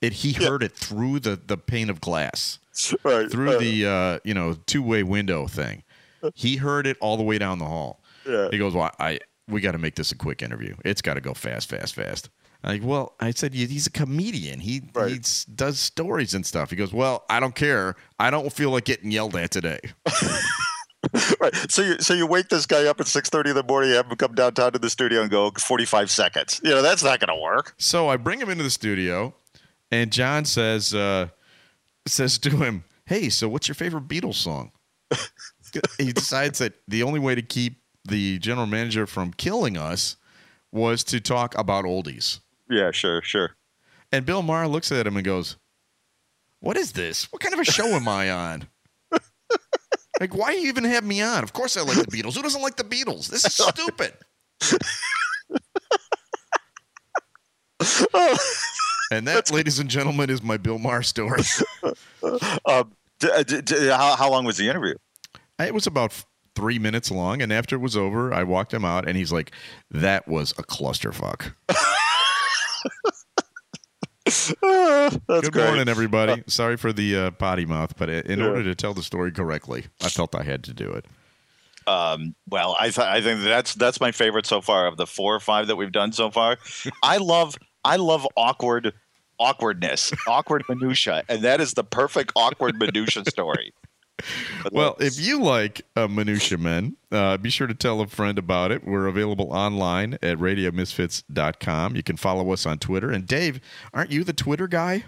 It, 0.00 0.12
he 0.12 0.32
heard 0.32 0.62
it 0.62 0.76
through 0.76 1.18
the, 1.18 1.40
the 1.44 1.56
pane 1.56 1.90
of 1.90 2.00
glass 2.00 2.60
right. 3.02 3.28
through 3.28 3.56
uh, 3.56 3.58
the 3.58 3.86
uh, 3.86 4.18
you 4.22 4.34
know 4.34 4.54
two 4.66 4.82
way 4.82 5.02
window 5.02 5.48
thing. 5.48 5.82
He 6.34 6.56
heard 6.56 6.86
it 6.86 6.96
all 7.00 7.16
the 7.16 7.22
way 7.22 7.38
down 7.38 7.58
the 7.58 7.64
hall. 7.64 8.00
Yeah. 8.24 8.48
He 8.50 8.58
goes, 8.58 8.74
"Well, 8.74 8.94
I 8.98 9.18
we 9.48 9.60
got 9.60 9.72
to 9.72 9.78
make 9.78 9.94
this 9.96 10.12
a 10.12 10.16
quick 10.16 10.42
interview. 10.42 10.74
It's 10.84 11.02
got 11.02 11.14
to 11.14 11.20
go 11.20 11.34
fast, 11.34 11.68
fast, 11.68 11.94
fast." 11.94 12.28
Like, 12.64 12.82
well, 12.82 13.14
I 13.20 13.30
said 13.30 13.54
he's 13.54 13.86
a 13.86 13.90
comedian. 13.90 14.58
He 14.60 14.82
Right. 14.92 15.12
he 15.12 15.20
does 15.54 15.78
stories 15.78 16.34
and 16.34 16.44
stuff. 16.44 16.70
He 16.70 16.76
goes, 16.76 16.92
"Well, 16.92 17.24
I 17.30 17.38
don't 17.40 17.54
care. 17.54 17.94
I 18.18 18.30
don't 18.30 18.52
feel 18.52 18.70
like 18.70 18.84
getting 18.84 19.10
yelled 19.12 19.36
at 19.36 19.50
today." 19.52 19.78
right. 21.40 21.54
So 21.70 21.82
you 21.82 21.98
so 22.00 22.14
you 22.14 22.26
wake 22.26 22.48
this 22.48 22.66
guy 22.66 22.86
up 22.86 23.00
at 23.00 23.06
six 23.06 23.28
thirty 23.28 23.50
in 23.50 23.56
the 23.56 23.62
morning, 23.62 23.90
have 23.92 24.06
him 24.06 24.16
come 24.16 24.34
downtown 24.34 24.72
to 24.72 24.78
the 24.78 24.90
studio 24.90 25.22
and 25.22 25.30
go 25.30 25.50
forty 25.52 25.84
five 25.84 26.10
seconds. 26.10 26.60
You 26.64 26.70
know 26.70 26.82
that's 26.82 27.04
not 27.04 27.20
going 27.20 27.36
to 27.36 27.40
work. 27.40 27.74
So 27.78 28.08
I 28.08 28.16
bring 28.16 28.40
him 28.40 28.50
into 28.50 28.64
the 28.64 28.70
studio, 28.70 29.34
and 29.90 30.10
John 30.10 30.44
says 30.44 30.92
uh, 30.94 31.28
says 32.06 32.38
to 32.38 32.50
him, 32.50 32.84
"Hey, 33.06 33.28
so 33.28 33.48
what's 33.48 33.68
your 33.68 33.76
favorite 33.76 34.08
Beatles 34.08 34.34
song?" 34.34 34.72
he 35.98 36.12
decides 36.12 36.58
that 36.58 36.74
the 36.88 37.02
only 37.04 37.20
way 37.20 37.34
to 37.34 37.42
keep 37.42 37.77
the 38.08 38.38
general 38.38 38.66
manager 38.66 39.06
from 39.06 39.32
killing 39.32 39.76
us 39.76 40.16
was 40.72 41.04
to 41.04 41.20
talk 41.20 41.56
about 41.56 41.84
oldies. 41.84 42.40
Yeah. 42.68 42.90
Sure. 42.90 43.22
Sure. 43.22 43.50
And 44.12 44.26
Bill 44.26 44.42
Maher 44.42 44.68
looks 44.68 44.90
at 44.90 45.06
him 45.06 45.16
and 45.16 45.24
goes, 45.24 45.56
"What 46.60 46.76
is 46.76 46.92
this? 46.92 47.30
What 47.32 47.42
kind 47.42 47.54
of 47.54 47.60
a 47.60 47.64
show 47.64 47.86
am 47.88 48.08
I 48.08 48.30
on?" 48.30 48.68
Like, 50.20 50.34
why 50.36 50.50
you 50.50 50.66
even 50.66 50.82
have 50.82 51.04
me 51.04 51.22
on? 51.22 51.44
Of 51.44 51.52
course 51.52 51.76
I 51.76 51.82
like 51.82 51.96
the 51.96 52.02
Beatles. 52.06 52.34
Who 52.34 52.42
doesn't 52.42 52.60
like 52.60 52.74
the 52.74 52.82
Beatles? 52.82 53.28
This 53.28 53.44
is 53.44 53.54
stupid. 53.54 54.14
and 59.12 59.26
that, 59.28 59.52
ladies 59.52 59.78
and 59.78 59.88
gentlemen, 59.88 60.28
is 60.30 60.42
my 60.42 60.56
Bill 60.56 60.78
Maher 60.78 61.02
story. 61.02 61.42
Um, 62.66 62.92
d- 63.20 63.30
uh, 63.32 63.42
d- 63.44 63.60
d- 63.62 63.86
how 63.86 64.16
how 64.16 64.28
long 64.30 64.44
was 64.44 64.56
the 64.56 64.68
interview? 64.68 64.94
It 65.60 65.72
was 65.72 65.86
about 65.86 66.24
three 66.58 66.78
minutes 66.80 67.10
long, 67.10 67.40
and 67.40 67.52
after 67.52 67.76
it 67.76 67.78
was 67.78 67.96
over, 67.96 68.34
I 68.34 68.42
walked 68.42 68.74
him 68.74 68.84
out, 68.84 69.06
and 69.08 69.16
he's 69.16 69.30
like, 69.32 69.52
"That 69.90 70.26
was 70.26 70.50
a 70.58 70.62
clusterfuck." 70.64 71.52
Uh, 74.62 75.10
Good 75.26 75.52
great. 75.52 75.64
morning, 75.64 75.88
everybody. 75.88 76.44
Sorry 76.48 76.76
for 76.76 76.92
the 76.92 77.16
uh, 77.16 77.30
potty 77.30 77.64
mouth, 77.64 77.96
but 77.96 78.10
in 78.10 78.40
Yeah. 78.40 78.46
order 78.48 78.62
to 78.64 78.74
tell 78.74 78.92
the 78.92 79.02
story 79.02 79.32
correctly, 79.32 79.86
I 80.02 80.10
felt 80.10 80.34
I 80.34 80.42
had 80.42 80.62
to 80.64 80.74
do 80.74 80.90
it. 80.90 81.06
Um, 81.86 82.34
well, 82.46 82.76
I 82.78 82.90
th- 82.90 82.98
I 82.98 83.22
think 83.22 83.42
that's 83.42 83.72
that's 83.74 84.00
my 84.02 84.12
favorite 84.12 84.44
so 84.44 84.60
far 84.60 84.86
of 84.86 84.98
the 84.98 85.06
four 85.06 85.34
or 85.34 85.40
five 85.40 85.68
that 85.68 85.76
we've 85.76 85.92
done 85.92 86.12
so 86.12 86.30
far. 86.30 86.58
I 87.02 87.16
love 87.16 87.56
I 87.86 87.96
love 87.96 88.26
awkward 88.36 88.92
awkwardness, 89.40 90.12
awkward 90.26 90.62
minutia, 90.68 91.22
and 91.30 91.40
that 91.42 91.62
is 91.62 91.72
the 91.72 91.84
perfect 91.84 92.32
awkward 92.36 92.78
minutia 92.78 93.24
story. 93.30 93.72
Well, 94.72 94.96
if 94.98 95.18
you 95.20 95.40
like 95.40 95.82
uh, 95.96 96.08
Minutia 96.08 96.58
Men, 96.58 96.96
uh, 97.12 97.36
be 97.36 97.50
sure 97.50 97.66
to 97.66 97.74
tell 97.74 98.00
a 98.00 98.06
friend 98.06 98.38
about 98.38 98.70
it. 98.70 98.84
We're 98.84 99.06
available 99.06 99.52
online 99.52 100.14
at 100.14 100.38
radiomisfits.com. 100.38 101.96
You 101.96 102.02
can 102.02 102.16
follow 102.16 102.52
us 102.52 102.66
on 102.66 102.78
Twitter. 102.78 103.10
And 103.10 103.26
Dave, 103.26 103.60
aren't 103.94 104.10
you 104.10 104.24
the 104.24 104.32
Twitter 104.32 104.66
guy? 104.66 105.04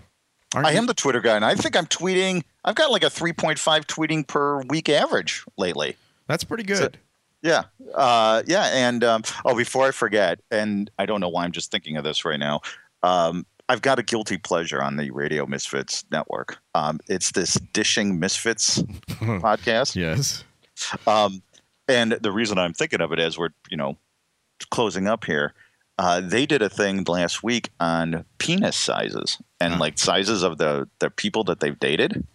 Aren't 0.55 0.67
I 0.67 0.73
you? 0.73 0.79
am 0.79 0.87
the 0.87 0.95
Twitter 0.95 1.21
guy, 1.21 1.37
and 1.37 1.45
I 1.45 1.55
think 1.55 1.77
I'm 1.77 1.87
tweeting. 1.87 2.43
I've 2.65 2.75
got 2.75 2.91
like 2.91 3.05
a 3.05 3.07
3.5 3.07 3.59
tweeting 3.87 4.27
per 4.27 4.63
week 4.63 4.89
average 4.89 5.45
lately. 5.57 5.97
That's 6.27 6.45
pretty 6.45 6.65
good. 6.65 6.99
Yeah, 7.43 7.65
uh, 7.95 8.43
yeah, 8.47 8.65
and 8.73 9.03
um, 9.05 9.23
oh, 9.45 9.57
before 9.57 9.87
I 9.87 9.93
forget, 9.93 10.41
and 10.51 10.91
I 10.99 11.07
don't 11.07 11.21
know 11.21 11.29
why 11.29 11.45
I'm 11.45 11.53
just 11.53 11.71
thinking 11.71 11.97
of 11.97 12.05
this 12.05 12.25
right 12.25 12.39
now. 12.39 12.61
Um, 13.03 13.47
I've 13.71 13.83
got 13.83 14.01
a 14.01 14.03
guilty 14.03 14.37
pleasure 14.37 14.83
on 14.83 14.97
the 14.97 15.13
Radio 15.13 15.47
Misfits 15.47 16.05
network. 16.11 16.59
Um, 16.75 16.99
it's 17.07 17.31
this 17.31 17.55
Dishing 17.73 18.19
Misfits 18.19 18.83
podcast, 19.09 19.95
yes. 19.95 20.43
um, 21.07 21.41
and 21.87 22.13
the 22.21 22.33
reason 22.33 22.59
I'm 22.59 22.73
thinking 22.73 23.01
of 23.01 23.13
it 23.13 23.21
is 23.21 23.39
we're 23.39 23.51
you 23.71 23.77
know 23.77 23.97
closing 24.73 25.07
up 25.07 25.25
here. 25.25 25.55
Uh, 25.99 26.21
they 26.21 26.47
did 26.47 26.63
a 26.63 26.69
thing 26.69 27.05
last 27.05 27.45
week 27.45 27.71
on 27.79 28.25
penis 28.39 28.75
sizes 28.75 29.39
and 29.61 29.79
like 29.79 30.01
sizes 30.01 30.43
of 30.43 30.59
the 30.59 30.89
the 30.99 31.09
people 31.09 31.45
that 31.45 31.61
they've 31.61 31.79
dated. 31.79 32.27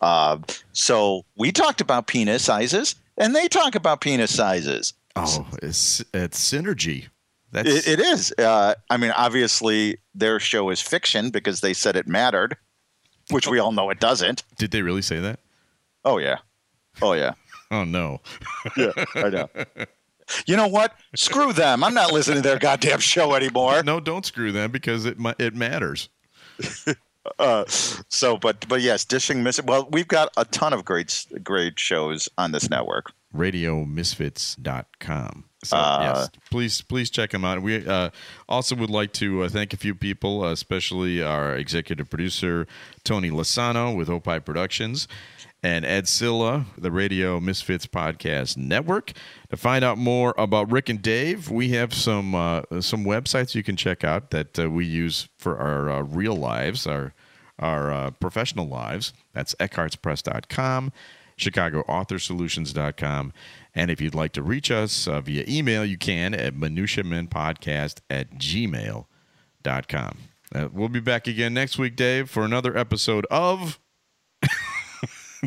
Uh, 0.00 0.38
so 0.72 1.24
we 1.36 1.52
talked 1.52 1.80
about 1.80 2.08
penis 2.08 2.42
sizes, 2.42 2.96
and 3.16 3.36
they 3.36 3.46
talk 3.46 3.76
about 3.76 4.00
penis 4.00 4.34
sizes. 4.34 4.92
Oh, 5.14 5.46
it's 5.62 6.04
it's 6.12 6.50
synergy. 6.52 7.10
That's 7.52 7.68
It, 7.68 7.98
it 7.98 8.00
is. 8.00 8.32
Uh, 8.38 8.74
I 8.90 8.96
mean, 8.96 9.10
obviously, 9.12 9.98
their 10.14 10.38
show 10.40 10.70
is 10.70 10.80
fiction 10.80 11.30
because 11.30 11.60
they 11.60 11.72
said 11.74 11.96
it 11.96 12.06
mattered, 12.06 12.56
which 13.30 13.48
we 13.48 13.58
all 13.58 13.72
know 13.72 13.90
it 13.90 14.00
doesn't. 14.00 14.42
did 14.56 14.70
they 14.70 14.82
really 14.82 15.02
say 15.02 15.18
that? 15.20 15.40
Oh 16.04 16.18
yeah, 16.18 16.38
oh 17.02 17.12
yeah, 17.12 17.32
Oh 17.70 17.84
no. 17.84 18.20
yeah. 18.76 18.92
I 19.14 19.28
know. 19.28 19.48
You 20.46 20.56
know 20.56 20.68
what? 20.68 20.94
Screw 21.16 21.52
them. 21.52 21.82
I'm 21.82 21.92
not 21.94 22.12
listening 22.12 22.42
to 22.42 22.48
their 22.48 22.58
goddamn 22.58 23.00
show 23.00 23.34
anymore. 23.34 23.82
No, 23.82 23.98
don't 24.00 24.24
screw 24.24 24.52
them 24.52 24.70
because 24.70 25.04
it 25.04 25.16
it 25.38 25.54
matters. 25.54 26.08
Uh, 27.38 27.64
so, 27.68 28.38
but 28.38 28.66
but 28.66 28.80
yes, 28.80 29.04
dishing 29.04 29.42
miss. 29.42 29.62
Well, 29.62 29.86
we've 29.92 30.08
got 30.08 30.30
a 30.38 30.44
ton 30.46 30.72
of 30.72 30.86
great 30.86 31.26
great 31.44 31.78
shows 31.78 32.30
on 32.38 32.52
this 32.52 32.70
network. 32.70 33.12
radiomisfits.com. 33.34 35.44
So 35.62 35.76
Uh, 35.76 35.98
yes, 36.00 36.30
please 36.50 36.80
please 36.80 37.10
check 37.10 37.30
them 37.30 37.44
out. 37.44 37.60
We 37.60 37.86
uh, 37.86 38.10
also 38.48 38.74
would 38.76 38.88
like 38.88 39.12
to 39.14 39.42
uh, 39.42 39.48
thank 39.48 39.74
a 39.74 39.76
few 39.76 39.94
people, 39.94 40.42
uh, 40.42 40.52
especially 40.52 41.22
our 41.22 41.54
executive 41.54 42.08
producer 42.08 42.66
Tony 43.04 43.30
Lasano 43.30 43.94
with 43.94 44.08
Opie 44.08 44.40
Productions 44.40 45.06
and 45.62 45.84
Ed 45.84 46.08
Silla, 46.08 46.64
the 46.78 46.90
Radio 46.90 47.38
Misfits 47.40 47.86
Podcast 47.86 48.56
Network. 48.56 49.12
To 49.50 49.56
find 49.56 49.84
out 49.84 49.98
more 49.98 50.34
about 50.38 50.70
Rick 50.72 50.88
and 50.88 51.02
Dave, 51.02 51.50
we 51.50 51.70
have 51.70 51.92
some 51.92 52.34
uh, 52.34 52.62
some 52.80 53.04
websites 53.04 53.54
you 53.54 53.62
can 53.62 53.76
check 53.76 54.02
out 54.04 54.30
that 54.30 54.58
uh, 54.58 54.70
we 54.70 54.86
use 54.86 55.28
for 55.38 55.58
our 55.58 55.90
uh, 55.90 56.00
real 56.02 56.36
lives, 56.36 56.86
our 56.86 57.12
our 57.58 57.92
uh, 57.92 58.10
professional 58.12 58.66
lives. 58.66 59.12
That's 59.34 59.54
eckhartzpress.com, 59.56 60.92
chicagoauthorsolutions.com. 61.40 63.32
And 63.74 63.90
if 63.90 64.00
you'd 64.00 64.14
like 64.14 64.32
to 64.32 64.42
reach 64.42 64.70
us 64.70 65.06
uh, 65.06 65.20
via 65.20 65.44
email, 65.48 65.84
you 65.84 65.96
can 65.98 66.34
at 66.34 66.54
minutiamenpodcast 66.54 68.00
at 68.10 68.34
gmail.com. 68.38 70.18
Uh, 70.52 70.68
we'll 70.72 70.88
be 70.88 71.00
back 71.00 71.26
again 71.28 71.54
next 71.54 71.78
week, 71.78 71.94
Dave, 71.96 72.28
for 72.28 72.44
another 72.44 72.76
episode 72.76 73.26
of. 73.30 73.78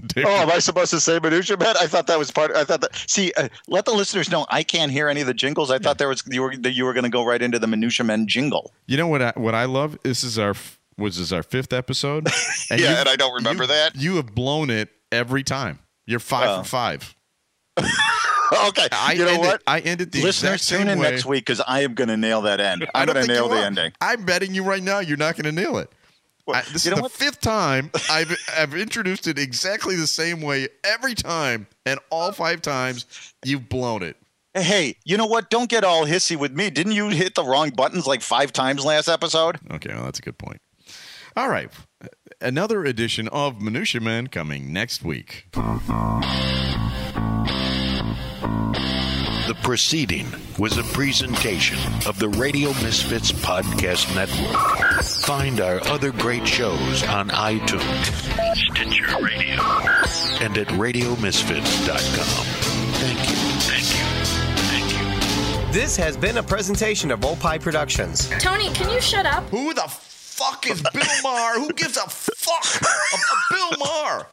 Dave, 0.08 0.26
Oh, 0.26 0.32
am 0.38 0.50
I 0.50 0.58
supposed 0.60 0.90
to 0.92 1.00
say 1.00 1.20
minutia 1.20 1.56
man? 1.58 1.76
I 1.80 1.86
thought 1.86 2.08
that 2.08 2.18
was 2.18 2.32
part. 2.32 2.52
I 2.56 2.64
thought 2.64 2.82
that. 2.82 2.96
See, 3.08 3.32
uh, 3.38 3.48
let 3.68 3.86
the 3.86 3.92
listeners 3.94 4.32
know 4.32 4.48
I 4.50 4.64
can't 4.64 4.92
hear 4.92 5.08
any 5.08 5.22
of 5.22 5.28
the 5.28 5.36
jingles. 5.36 5.70
I 5.70 5.78
thought 5.78 6.00
there 6.00 6.08
was 6.08 6.24
you 6.32 6.42
were 6.42 6.56
that 6.58 6.72
you 6.72 6.86
were 6.86 6.94
going 6.94 7.04
to 7.04 7.12
go 7.12 7.24
right 7.24 7.40
into 7.42 7.60
the 7.60 7.68
minutia 7.68 8.04
men 8.04 8.26
jingle. 8.26 8.74
you 8.88 8.98
know 8.98 9.08
what? 9.08 9.22
I, 9.22 9.34
what 9.36 9.54
I 9.54 9.66
love. 9.66 10.00
This 10.04 10.24
is 10.24 10.40
our 10.40 10.56
was 10.98 11.20
this 11.20 11.32
our 11.32 11.44
fifth 11.44 11.74
episode. 11.74 12.28
Yeah, 12.72 12.78
you- 12.78 12.86
and 12.88 13.08
I 13.10 13.16
don't 13.18 13.34
remember 13.36 13.64
you- 13.66 13.68
that. 13.68 13.96
You 13.96 14.16
have 14.16 14.34
blown 14.34 14.72
it 14.72 14.90
every 15.12 15.44
time. 15.44 15.78
You're 16.06 16.20
five 16.20 16.66
for 16.66 16.70
five. 16.70 17.16
okay, 17.78 18.88
I 18.92 19.13
you 19.13 19.26
know 19.26 19.32
ended, 19.32 19.39
what? 19.48 19.63
I 19.66 19.80
ended 19.80 20.12
the 20.12 20.22
Listeners, 20.22 20.68
tune 20.68 20.88
in 20.88 21.00
way. 21.00 21.10
next 21.12 21.26
week 21.26 21.46
because 21.46 21.62
I 21.62 21.82
am 21.82 21.94
going 21.96 22.10
to 22.10 22.18
nail 22.18 22.42
that 22.44 22.60
end. 22.60 22.88
I'm 22.94 23.08
going 23.08 23.26
to 23.26 23.28
nail 23.32 23.50
the 23.50 23.58
ending. 23.58 23.92
I'm 24.02 24.26
betting 24.26 24.54
you 24.54 24.63
right 24.63 24.84
now 24.84 25.00
you're 25.00 25.18
not 25.18 25.36
going 25.36 25.46
to 25.46 25.52
nail 25.52 25.78
it. 25.78 25.89
Well, 26.46 26.58
I- 26.58 26.72
this 26.74 26.86
is 26.86 26.94
the 26.94 27.02
what? 27.02 27.12
fifth 27.12 27.39
time 27.42 27.89
I've 28.10 28.36
I've 28.58 28.76
introduced 28.76 29.28
it 29.28 29.39
exactly 29.39 29.96
the 29.96 30.08
same 30.08 30.42
way 30.42 30.68
every 30.84 31.16
time, 31.16 31.68
and 31.86 32.00
all 32.10 32.32
five 32.32 32.62
times 32.62 33.06
you've 33.46 33.70
blown 33.70 34.04
it. 34.04 34.18
Hey, 34.54 34.98
you 35.04 35.18
know 35.18 35.26
what? 35.26 35.50
Don't 35.50 35.70
get 35.70 35.84
all 35.84 36.06
hissy 36.06 36.36
with 36.38 36.52
me. 36.52 36.70
Didn't 36.70 36.92
you 36.92 37.10
hit 37.10 37.34
the 37.34 37.44
wrong 37.44 37.72
buttons 37.72 38.06
like 38.06 38.22
five 38.22 38.54
times 38.54 38.86
last 38.86 39.08
episode? 39.08 39.58
Okay, 39.72 39.94
well 39.94 40.04
that's 40.04 40.20
a 40.20 40.22
good 40.22 40.38
point. 40.38 40.60
All 41.36 41.50
right, 41.50 41.72
another 42.44 42.86
edition 42.86 43.28
of 43.30 43.62
Minutia 43.62 44.02
Men 44.02 44.28
coming 44.28 44.72
next 44.74 45.04
week. 45.04 45.48
The 49.48 49.56
proceeding 49.62 50.28
was 50.58 50.78
a 50.78 50.84
presentation 50.84 51.78
of 52.08 52.18
the 52.20 52.30
Radio 52.30 52.70
Misfits 52.82 53.32
Podcast 53.32 54.14
Network. 54.16 55.04
Find 55.26 55.60
our 55.60 55.86
other 55.88 56.12
great 56.12 56.48
shows 56.48 57.04
on 57.04 57.30
iTunes, 57.30 58.06
Stitcher 58.56 59.06
Radio. 59.24 59.62
and 60.46 60.58
at 60.58 60.68
RadioMisfits.com. 60.68 62.46
Thank 62.96 63.20
you. 63.30 63.36
Thank 63.66 63.90
you. 63.90 64.04
Thank 64.70 65.66
you. 65.68 65.74
This 65.74 65.98
has 65.98 66.16
been 66.16 66.38
a 66.38 66.44
presentation 66.44 67.12
of 67.12 67.24
Opie 67.26 67.60
Productions. 67.60 68.30
Tony, 68.40 68.70
can 68.74 68.90
you 68.90 69.02
shut 69.02 69.26
up? 69.26 69.44
Who 69.50 69.74
the 69.74 69.84
fuck 70.34 70.67
is 70.67 70.82
Bill 70.93 71.04
Maher? 71.22 71.60
Who 71.60 71.72
gives 71.74 71.96
a 71.98 72.10
fuck 72.10 72.82
about 72.82 73.38
Bill 73.52 73.78
Maher? 73.80 74.28